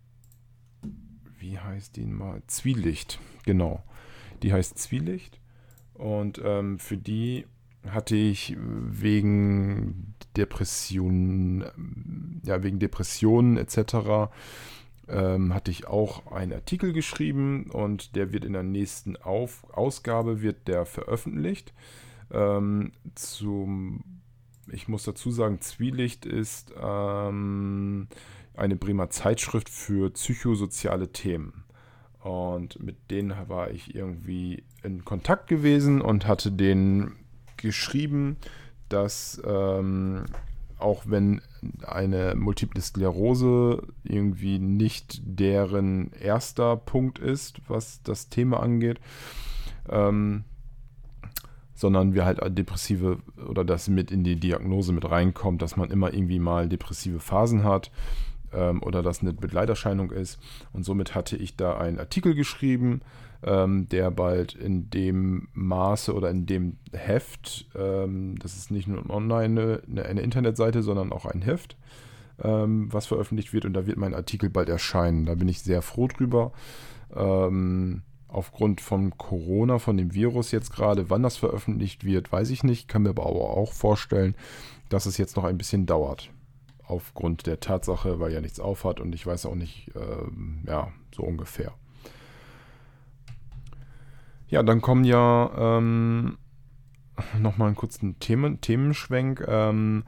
wie 1.39 1.59
heißt 1.59 1.97
die 1.97 2.07
mal? 2.07 2.43
Zwielicht, 2.47 3.19
genau. 3.45 3.83
Die 4.43 4.53
heißt 4.53 4.79
Zwielicht. 4.79 5.41
Und 5.95 6.41
ähm, 6.45 6.79
für 6.79 6.97
die 6.97 7.47
hatte 7.91 8.17
ich 8.17 8.57
wegen 8.59 10.15
Depressionen, 10.37 11.65
ja, 12.45 12.63
wegen 12.63 12.79
Depressionen 12.79 13.57
etc. 13.57 14.31
Ähm, 15.09 15.55
hatte 15.55 15.71
ich 15.71 15.87
auch 15.87 16.31
einen 16.33 16.53
Artikel 16.53 16.93
geschrieben 16.93 17.71
und 17.71 18.17
der 18.17 18.33
wird 18.33 18.45
in 18.45 18.55
der 18.55 18.63
nächsten 18.63 19.17
Auf 19.17 19.65
Ausgabe 19.73 20.41
wird 20.43 20.67
der 20.67 20.87
veröffentlicht. 20.87 21.73
Ähm, 22.31 22.93
zum, 23.15 24.03
ich 24.73 24.89
muss 24.89 25.05
dazu 25.05 25.31
sagen, 25.31 25.61
Zwielicht 25.61 26.27
ist 26.27 26.73
ähm, 26.81 28.09
eine 28.57 28.77
Bremer 28.77 29.11
Zeitschrift 29.11 29.69
für 29.69 30.11
psychosoziale 30.11 31.13
Themen. 31.13 31.65
Und 32.21 32.83
mit 32.83 33.11
denen 33.11 33.35
war 33.49 33.71
ich 33.71 33.95
irgendwie 33.95 34.65
in 34.83 35.05
Kontakt 35.05 35.47
gewesen 35.47 36.01
und 36.01 36.27
hatte 36.27 36.51
denen 36.51 37.17
geschrieben, 37.65 38.37
dass 38.89 39.43
ähm, 39.45 40.27
auch 40.79 41.05
wenn 41.07 41.41
eine 41.87 42.35
Multiple 42.37 42.81
Sklerose 42.81 43.83
irgendwie 44.05 44.59
nicht 44.59 45.21
deren 45.25 46.13
erster 46.13 46.77
Punkt 46.77 47.19
ist, 47.19 47.61
was 47.69 48.03
das 48.03 48.29
Thema 48.29 48.61
angeht, 48.61 49.01
ähm, 49.89 50.45
sondern 51.75 52.15
wir 52.15 52.25
halt 52.25 52.41
depressive 52.57 53.19
oder 53.49 53.65
das 53.65 53.89
mit 53.89 54.11
in 54.11 54.23
die 54.25 54.37
Diagnose 54.37 54.93
mit 54.93 55.11
reinkommt, 55.11 55.63
dass 55.63 55.77
man 55.77 55.91
immer 55.91 56.13
irgendwie 56.13 56.39
mal 56.39 56.69
depressive 56.69 57.19
Phasen 57.19 57.65
hat 57.65 57.91
ähm, 58.55 58.83
oder 58.83 59.03
das 59.03 59.21
eine 59.21 59.33
Begleiterscheinung 59.33 60.11
ist. 60.11 60.39
Und 60.73 60.85
somit 60.85 61.15
hatte 61.15 61.37
ich 61.37 61.57
da 61.57 61.77
einen 61.77 61.99
Artikel 61.99 62.35
geschrieben, 62.35 63.03
ähm, 63.43 63.89
der 63.89 64.11
bald 64.11 64.55
in 64.55 64.91
dem 64.91 65.49
Maße 65.53 66.15
oder 66.15 66.31
in 66.31 66.47
dem 66.47 66.79
Heft, 66.93 67.67
ähm, 67.77 68.39
das 68.39 68.57
ist 68.57 68.71
nicht 68.71 68.89
nur 68.89 69.09
online 69.11 69.83
eine, 69.87 70.05
eine, 70.05 70.23
Internetseite, 70.23 70.83
sondern 70.83 71.13
auch 71.13 71.27
ein 71.27 71.43
Heft, 71.43 71.77
ähm, 72.43 72.93
was 72.93 73.07
veröffentlicht 73.07 73.53
wird. 73.53 73.65
Und 73.67 73.75
da 73.75 73.87
wird 73.87 73.99
mein 73.99 74.15
Artikel 74.15 74.49
bald 74.49 74.69
erscheinen. 74.69 75.27
Da 75.27 75.35
bin 75.35 75.49
ich 75.49 75.63
sehr 75.63 75.83
froh 75.83 76.09
drüber. 76.09 76.53
Ähm, 77.15 78.03
aufgrund 78.29 78.81
von 78.81 79.17
Corona, 79.17 79.79
von 79.79 79.97
dem 79.97 80.13
Virus 80.15 80.51
jetzt 80.51 80.73
gerade. 80.73 81.11
Wann 81.11 81.23
das 81.23 81.37
veröffentlicht 81.37 82.05
wird, 82.05 82.33
weiß 82.33 82.51
ich 82.51 82.65
nicht. 82.65 82.89
Kann 82.89 83.03
mir 83.03 83.11
aber 83.11 83.27
auch 83.27 83.73
vorstellen, 83.73 84.35
dass 84.89 85.07
es 85.07 85.19
jetzt 85.19 85.37
noch 85.37 85.45
ein 85.45 85.59
bisschen 85.59 85.87
dauert. 85.87 86.31
Aufgrund 86.87 87.47
der 87.47 87.61
Tatsache, 87.61 88.21
weil 88.21 88.33
ja 88.33 88.41
nichts 88.41 88.61
aufhat 88.61 89.01
und 89.01 89.15
ich 89.15 89.27
weiß 89.27 89.47
auch 89.47 89.55
nicht, 89.55 89.91
ähm, 89.97 90.63
ja, 90.67 90.93
so 91.15 91.23
ungefähr. 91.23 91.73
Ja, 94.49 94.63
dann 94.63 94.83
kommen 94.83 95.05
ja 95.05 95.79
ähm, 95.79 96.37
nochmal 97.39 97.69
einen 97.69 97.77
kurzen 97.77 98.19
Themen, 98.19 98.61
Themenschwenk. 98.61 99.45
Ähm, 99.49 100.05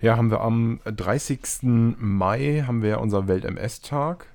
ja, 0.00 0.16
haben 0.16 0.30
wir 0.30 0.40
am 0.40 0.80
30. 0.84 1.62
Mai 1.98 2.64
haben 2.66 2.82
wir 2.82 3.00
unser 3.00 3.28
Welt-MS-Tag. 3.28 4.26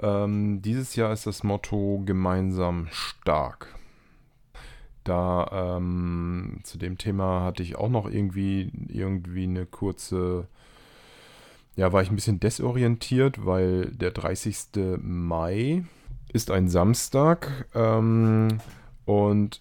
Ähm, 0.00 0.60
dieses 0.62 0.96
Jahr 0.96 1.12
ist 1.12 1.26
das 1.26 1.44
Motto 1.44 2.02
gemeinsam 2.04 2.88
stark. 2.90 3.68
Da 5.04 5.76
ähm, 5.76 6.60
zu 6.64 6.78
dem 6.78 6.98
Thema 6.98 7.42
hatte 7.42 7.62
ich 7.62 7.76
auch 7.76 7.90
noch 7.90 8.10
irgendwie, 8.10 8.72
irgendwie 8.88 9.44
eine 9.44 9.66
kurze, 9.66 10.48
ja, 11.76 11.92
war 11.92 12.02
ich 12.02 12.10
ein 12.10 12.16
bisschen 12.16 12.40
desorientiert, 12.40 13.44
weil 13.44 13.86
der 13.86 14.10
30. 14.12 14.98
Mai 15.00 15.84
ist 16.32 16.50
ein 16.50 16.68
Samstag 16.68 17.66
ähm, 17.74 18.58
und 19.04 19.60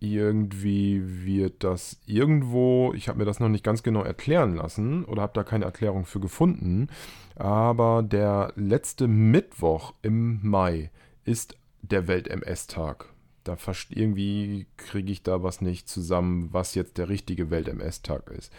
irgendwie 0.00 1.02
wird 1.26 1.62
das 1.62 2.00
irgendwo, 2.06 2.92
ich 2.94 3.08
habe 3.08 3.18
mir 3.18 3.26
das 3.26 3.38
noch 3.38 3.48
nicht 3.48 3.64
ganz 3.64 3.82
genau 3.82 4.02
erklären 4.02 4.56
lassen 4.56 5.04
oder 5.04 5.22
habe 5.22 5.34
da 5.34 5.44
keine 5.44 5.66
Erklärung 5.66 6.06
für 6.06 6.20
gefunden, 6.20 6.88
aber 7.36 8.02
der 8.02 8.52
letzte 8.56 9.08
Mittwoch 9.08 9.94
im 10.02 10.40
Mai 10.42 10.90
ist 11.24 11.56
der 11.82 12.08
Welt-MS-Tag. 12.08 13.06
Da 13.44 13.56
irgendwie 13.90 14.66
kriege 14.76 15.12
ich 15.12 15.22
da 15.22 15.42
was 15.42 15.60
nicht 15.60 15.88
zusammen, 15.88 16.48
was 16.52 16.74
jetzt 16.74 16.98
der 16.98 17.08
richtige 17.08 17.50
Welt-MS-Tag 17.50 18.30
ist. 18.30 18.52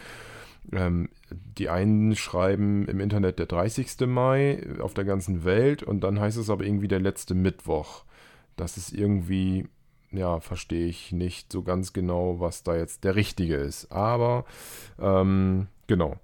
Ähm, 0.70 1.08
die 1.30 1.68
einen 1.68 2.14
schreiben 2.14 2.86
im 2.86 3.00
Internet 3.00 3.38
der 3.38 3.46
30. 3.46 4.06
Mai 4.06 4.64
auf 4.80 4.94
der 4.94 5.04
ganzen 5.04 5.44
Welt 5.44 5.82
und 5.82 6.00
dann 6.04 6.20
heißt 6.20 6.38
es 6.38 6.50
aber 6.50 6.64
irgendwie 6.64 6.88
der 6.88 7.00
letzte 7.00 7.34
Mittwoch. 7.34 8.04
Das 8.56 8.76
ist 8.76 8.92
irgendwie 8.92 9.66
ja, 10.12 10.40
verstehe 10.40 10.86
ich 10.86 11.10
nicht 11.12 11.50
so 11.50 11.62
ganz 11.62 11.92
genau, 11.92 12.38
was 12.38 12.62
da 12.62 12.76
jetzt 12.76 13.04
der 13.04 13.16
richtige 13.16 13.56
ist. 13.56 13.90
Aber 13.90 14.44
ähm, 15.00 15.68
genau. 15.86 16.16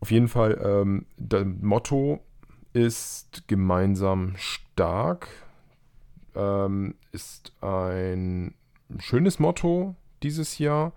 Auf 0.00 0.10
jeden 0.10 0.28
Fall, 0.28 0.60
ähm, 0.64 1.06
das 1.16 1.44
Motto 1.60 2.20
ist 2.72 3.46
gemeinsam 3.48 4.34
stark. 4.36 5.28
Ähm, 6.34 6.94
ist 7.10 7.52
ein 7.60 8.54
schönes 8.98 9.38
Motto 9.38 9.94
dieses 10.22 10.58
Jahr. 10.58 10.92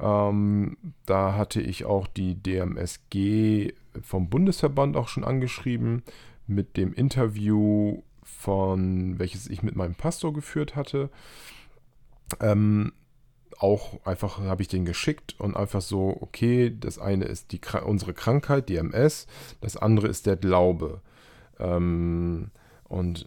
Ähm, 0.00 0.76
da 1.06 1.34
hatte 1.34 1.60
ich 1.60 1.84
auch 1.84 2.06
die 2.06 2.34
DMSG 2.34 3.74
vom 4.02 4.28
Bundesverband 4.28 4.96
auch 4.96 5.08
schon 5.08 5.24
angeschrieben 5.24 6.02
mit 6.46 6.76
dem 6.76 6.92
Interview 6.92 8.02
von 8.42 9.18
welches 9.18 9.48
ich 9.48 9.62
mit 9.62 9.76
meinem 9.76 9.94
Pastor 9.94 10.32
geführt 10.32 10.74
hatte. 10.74 11.10
Ähm, 12.40 12.92
auch 13.58 14.04
einfach 14.04 14.38
habe 14.40 14.62
ich 14.62 14.68
den 14.68 14.84
geschickt 14.84 15.36
und 15.38 15.56
einfach 15.56 15.80
so, 15.80 16.16
okay, 16.20 16.74
das 16.76 16.98
eine 16.98 17.26
ist 17.26 17.52
die, 17.52 17.60
unsere 17.84 18.14
Krankheit, 18.14 18.68
die 18.68 18.76
MS, 18.76 19.26
das 19.60 19.76
andere 19.76 20.08
ist 20.08 20.26
der 20.26 20.36
Glaube. 20.36 21.00
Ähm, 21.60 22.50
und 22.88 23.26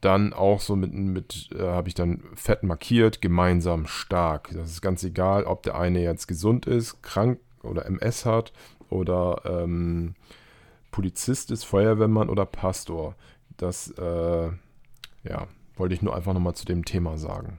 dann 0.00 0.32
auch 0.32 0.60
so 0.60 0.76
mit, 0.76 0.92
mit 0.92 1.50
äh, 1.54 1.62
habe 1.62 1.88
ich 1.88 1.94
dann 1.94 2.22
fett 2.34 2.62
markiert, 2.62 3.20
gemeinsam 3.20 3.86
stark. 3.86 4.50
Das 4.52 4.70
ist 4.70 4.80
ganz 4.80 5.04
egal, 5.04 5.44
ob 5.44 5.62
der 5.62 5.78
eine 5.78 6.02
jetzt 6.02 6.26
gesund 6.26 6.66
ist, 6.66 7.02
krank 7.02 7.38
oder 7.62 7.86
MS 7.86 8.24
hat 8.24 8.52
oder 8.88 9.42
ähm, 9.44 10.14
Polizist 10.90 11.50
ist, 11.50 11.64
Feuerwehrmann 11.64 12.28
oder 12.28 12.46
Pastor. 12.46 13.14
Das, 13.56 13.90
äh, 13.90 14.48
ja, 15.24 15.46
wollte 15.76 15.94
ich 15.94 16.02
nur 16.02 16.16
einfach 16.16 16.32
nochmal 16.32 16.54
zu 16.54 16.64
dem 16.64 16.84
Thema 16.84 17.18
sagen. 17.18 17.58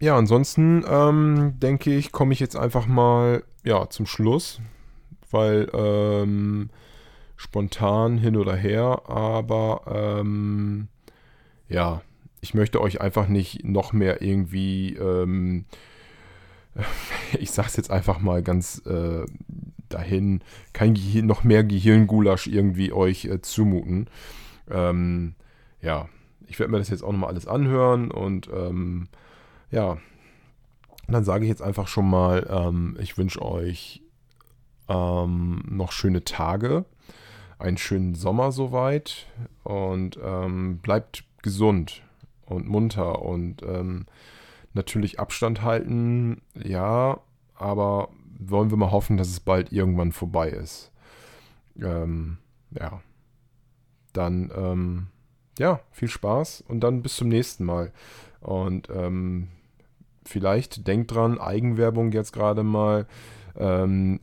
Ja, 0.00 0.16
ansonsten 0.18 0.84
ähm, 0.86 1.54
denke 1.60 1.94
ich, 1.94 2.12
komme 2.12 2.32
ich 2.34 2.40
jetzt 2.40 2.56
einfach 2.56 2.86
mal 2.86 3.42
ja, 3.64 3.88
zum 3.88 4.06
Schluss, 4.06 4.60
weil 5.30 5.70
ähm, 5.72 6.68
spontan 7.36 8.18
hin 8.18 8.36
oder 8.36 8.56
her, 8.56 9.02
aber 9.06 9.82
ähm, 9.86 10.88
ja, 11.68 12.02
ich 12.40 12.54
möchte 12.54 12.80
euch 12.80 13.00
einfach 13.00 13.28
nicht 13.28 13.64
noch 13.64 13.92
mehr 13.92 14.22
irgendwie, 14.22 14.94
ähm, 14.96 15.64
ich 17.38 17.50
sag's 17.50 17.76
jetzt 17.76 17.90
einfach 17.90 18.20
mal 18.20 18.42
ganz 18.42 18.82
äh, 18.86 19.24
dahin, 19.88 20.42
kein 20.72 20.94
Gehirn, 20.94 21.26
noch 21.26 21.44
mehr 21.44 21.64
Gehirngulasch 21.64 22.46
irgendwie 22.46 22.92
euch 22.92 23.24
äh, 23.26 23.40
zumuten. 23.40 24.08
Ähm, 24.70 25.34
ja, 25.80 26.08
ich 26.46 26.58
werde 26.58 26.72
mir 26.72 26.78
das 26.78 26.90
jetzt 26.90 27.02
auch 27.02 27.12
nochmal 27.12 27.30
alles 27.30 27.46
anhören 27.46 28.10
und 28.10 28.48
ähm, 28.52 29.08
ja, 29.70 29.98
dann 31.08 31.24
sage 31.24 31.44
ich 31.44 31.48
jetzt 31.48 31.62
einfach 31.62 31.88
schon 31.88 32.08
mal, 32.08 32.46
ähm, 32.48 32.96
ich 33.00 33.18
wünsche 33.18 33.42
euch 33.42 34.02
ähm, 34.88 35.62
noch 35.68 35.92
schöne 35.92 36.24
Tage, 36.24 36.84
einen 37.64 37.78
schönen 37.78 38.14
Sommer 38.14 38.52
soweit 38.52 39.26
und 39.62 40.18
ähm, 40.22 40.78
bleibt 40.78 41.24
gesund 41.42 42.02
und 42.44 42.68
munter 42.68 43.22
und 43.22 43.62
ähm, 43.62 44.06
natürlich 44.74 45.18
Abstand 45.18 45.62
halten, 45.62 46.42
ja, 46.62 47.20
aber 47.54 48.08
wollen 48.38 48.70
wir 48.70 48.76
mal 48.76 48.90
hoffen, 48.90 49.16
dass 49.16 49.28
es 49.28 49.40
bald 49.40 49.72
irgendwann 49.72 50.12
vorbei 50.12 50.50
ist. 50.50 50.92
Ähm, 51.80 52.38
ja, 52.70 53.00
dann 54.12 54.52
ähm, 54.54 55.06
ja, 55.58 55.80
viel 55.90 56.08
Spaß 56.08 56.64
und 56.68 56.80
dann 56.80 57.02
bis 57.02 57.16
zum 57.16 57.28
nächsten 57.28 57.64
Mal. 57.64 57.92
Und 58.40 58.88
ähm, 58.90 59.48
vielleicht 60.24 60.86
denkt 60.86 61.14
dran, 61.14 61.40
Eigenwerbung 61.40 62.12
jetzt 62.12 62.32
gerade 62.32 62.62
mal. 62.62 63.06
Ähm, 63.56 64.20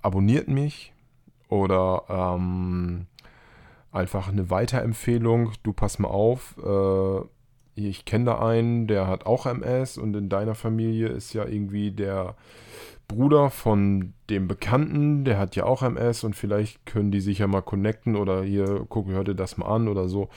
abonniert 0.00 0.48
mich 0.48 0.91
oder 1.52 2.04
ähm, 2.08 3.06
einfach 3.92 4.28
eine 4.28 4.48
Weiterempfehlung. 4.48 5.52
Du 5.62 5.74
pass 5.74 5.98
mal 5.98 6.08
auf. 6.08 6.56
Äh, 6.64 7.26
ich 7.74 8.06
kenne 8.06 8.24
da 8.24 8.38
einen, 8.38 8.86
der 8.86 9.06
hat 9.06 9.26
auch 9.26 9.44
MS 9.44 9.98
und 9.98 10.16
in 10.16 10.30
deiner 10.30 10.54
Familie 10.54 11.08
ist 11.08 11.34
ja 11.34 11.46
irgendwie 11.46 11.90
der 11.90 12.36
Bruder 13.06 13.50
von 13.50 14.14
dem 14.30 14.48
Bekannten, 14.48 15.26
der 15.26 15.38
hat 15.38 15.54
ja 15.54 15.64
auch 15.64 15.82
MS 15.82 16.24
und 16.24 16.34
vielleicht 16.34 16.86
können 16.86 17.10
die 17.10 17.20
sich 17.20 17.38
ja 17.40 17.46
mal 17.46 17.60
connecten 17.60 18.16
oder 18.16 18.42
hier 18.42 18.86
gucken, 18.88 19.12
hört 19.12 19.28
ihr 19.28 19.34
das 19.34 19.58
mal 19.58 19.66
an 19.66 19.88
oder 19.88 20.08
so. 20.08 20.30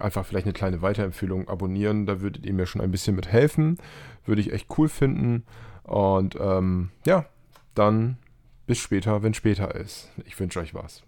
Einfach 0.00 0.26
vielleicht 0.26 0.46
eine 0.46 0.52
kleine 0.52 0.82
Weiterempfehlung 0.82 1.48
abonnieren, 1.48 2.06
da 2.06 2.20
würdet 2.20 2.44
ihr 2.44 2.52
mir 2.52 2.66
schon 2.66 2.80
ein 2.80 2.90
bisschen 2.90 3.14
mit 3.14 3.28
helfen. 3.28 3.78
Würde 4.24 4.40
ich 4.40 4.52
echt 4.52 4.66
cool 4.78 4.88
finden. 4.88 5.44
Und 5.84 6.36
ähm, 6.40 6.90
ja, 7.04 7.26
dann 7.74 8.18
bis 8.66 8.78
später, 8.78 9.22
wenn 9.22 9.34
später 9.34 9.74
ist. 9.74 10.10
Ich 10.24 10.38
wünsche 10.38 10.60
euch 10.60 10.74
was. 10.74 11.05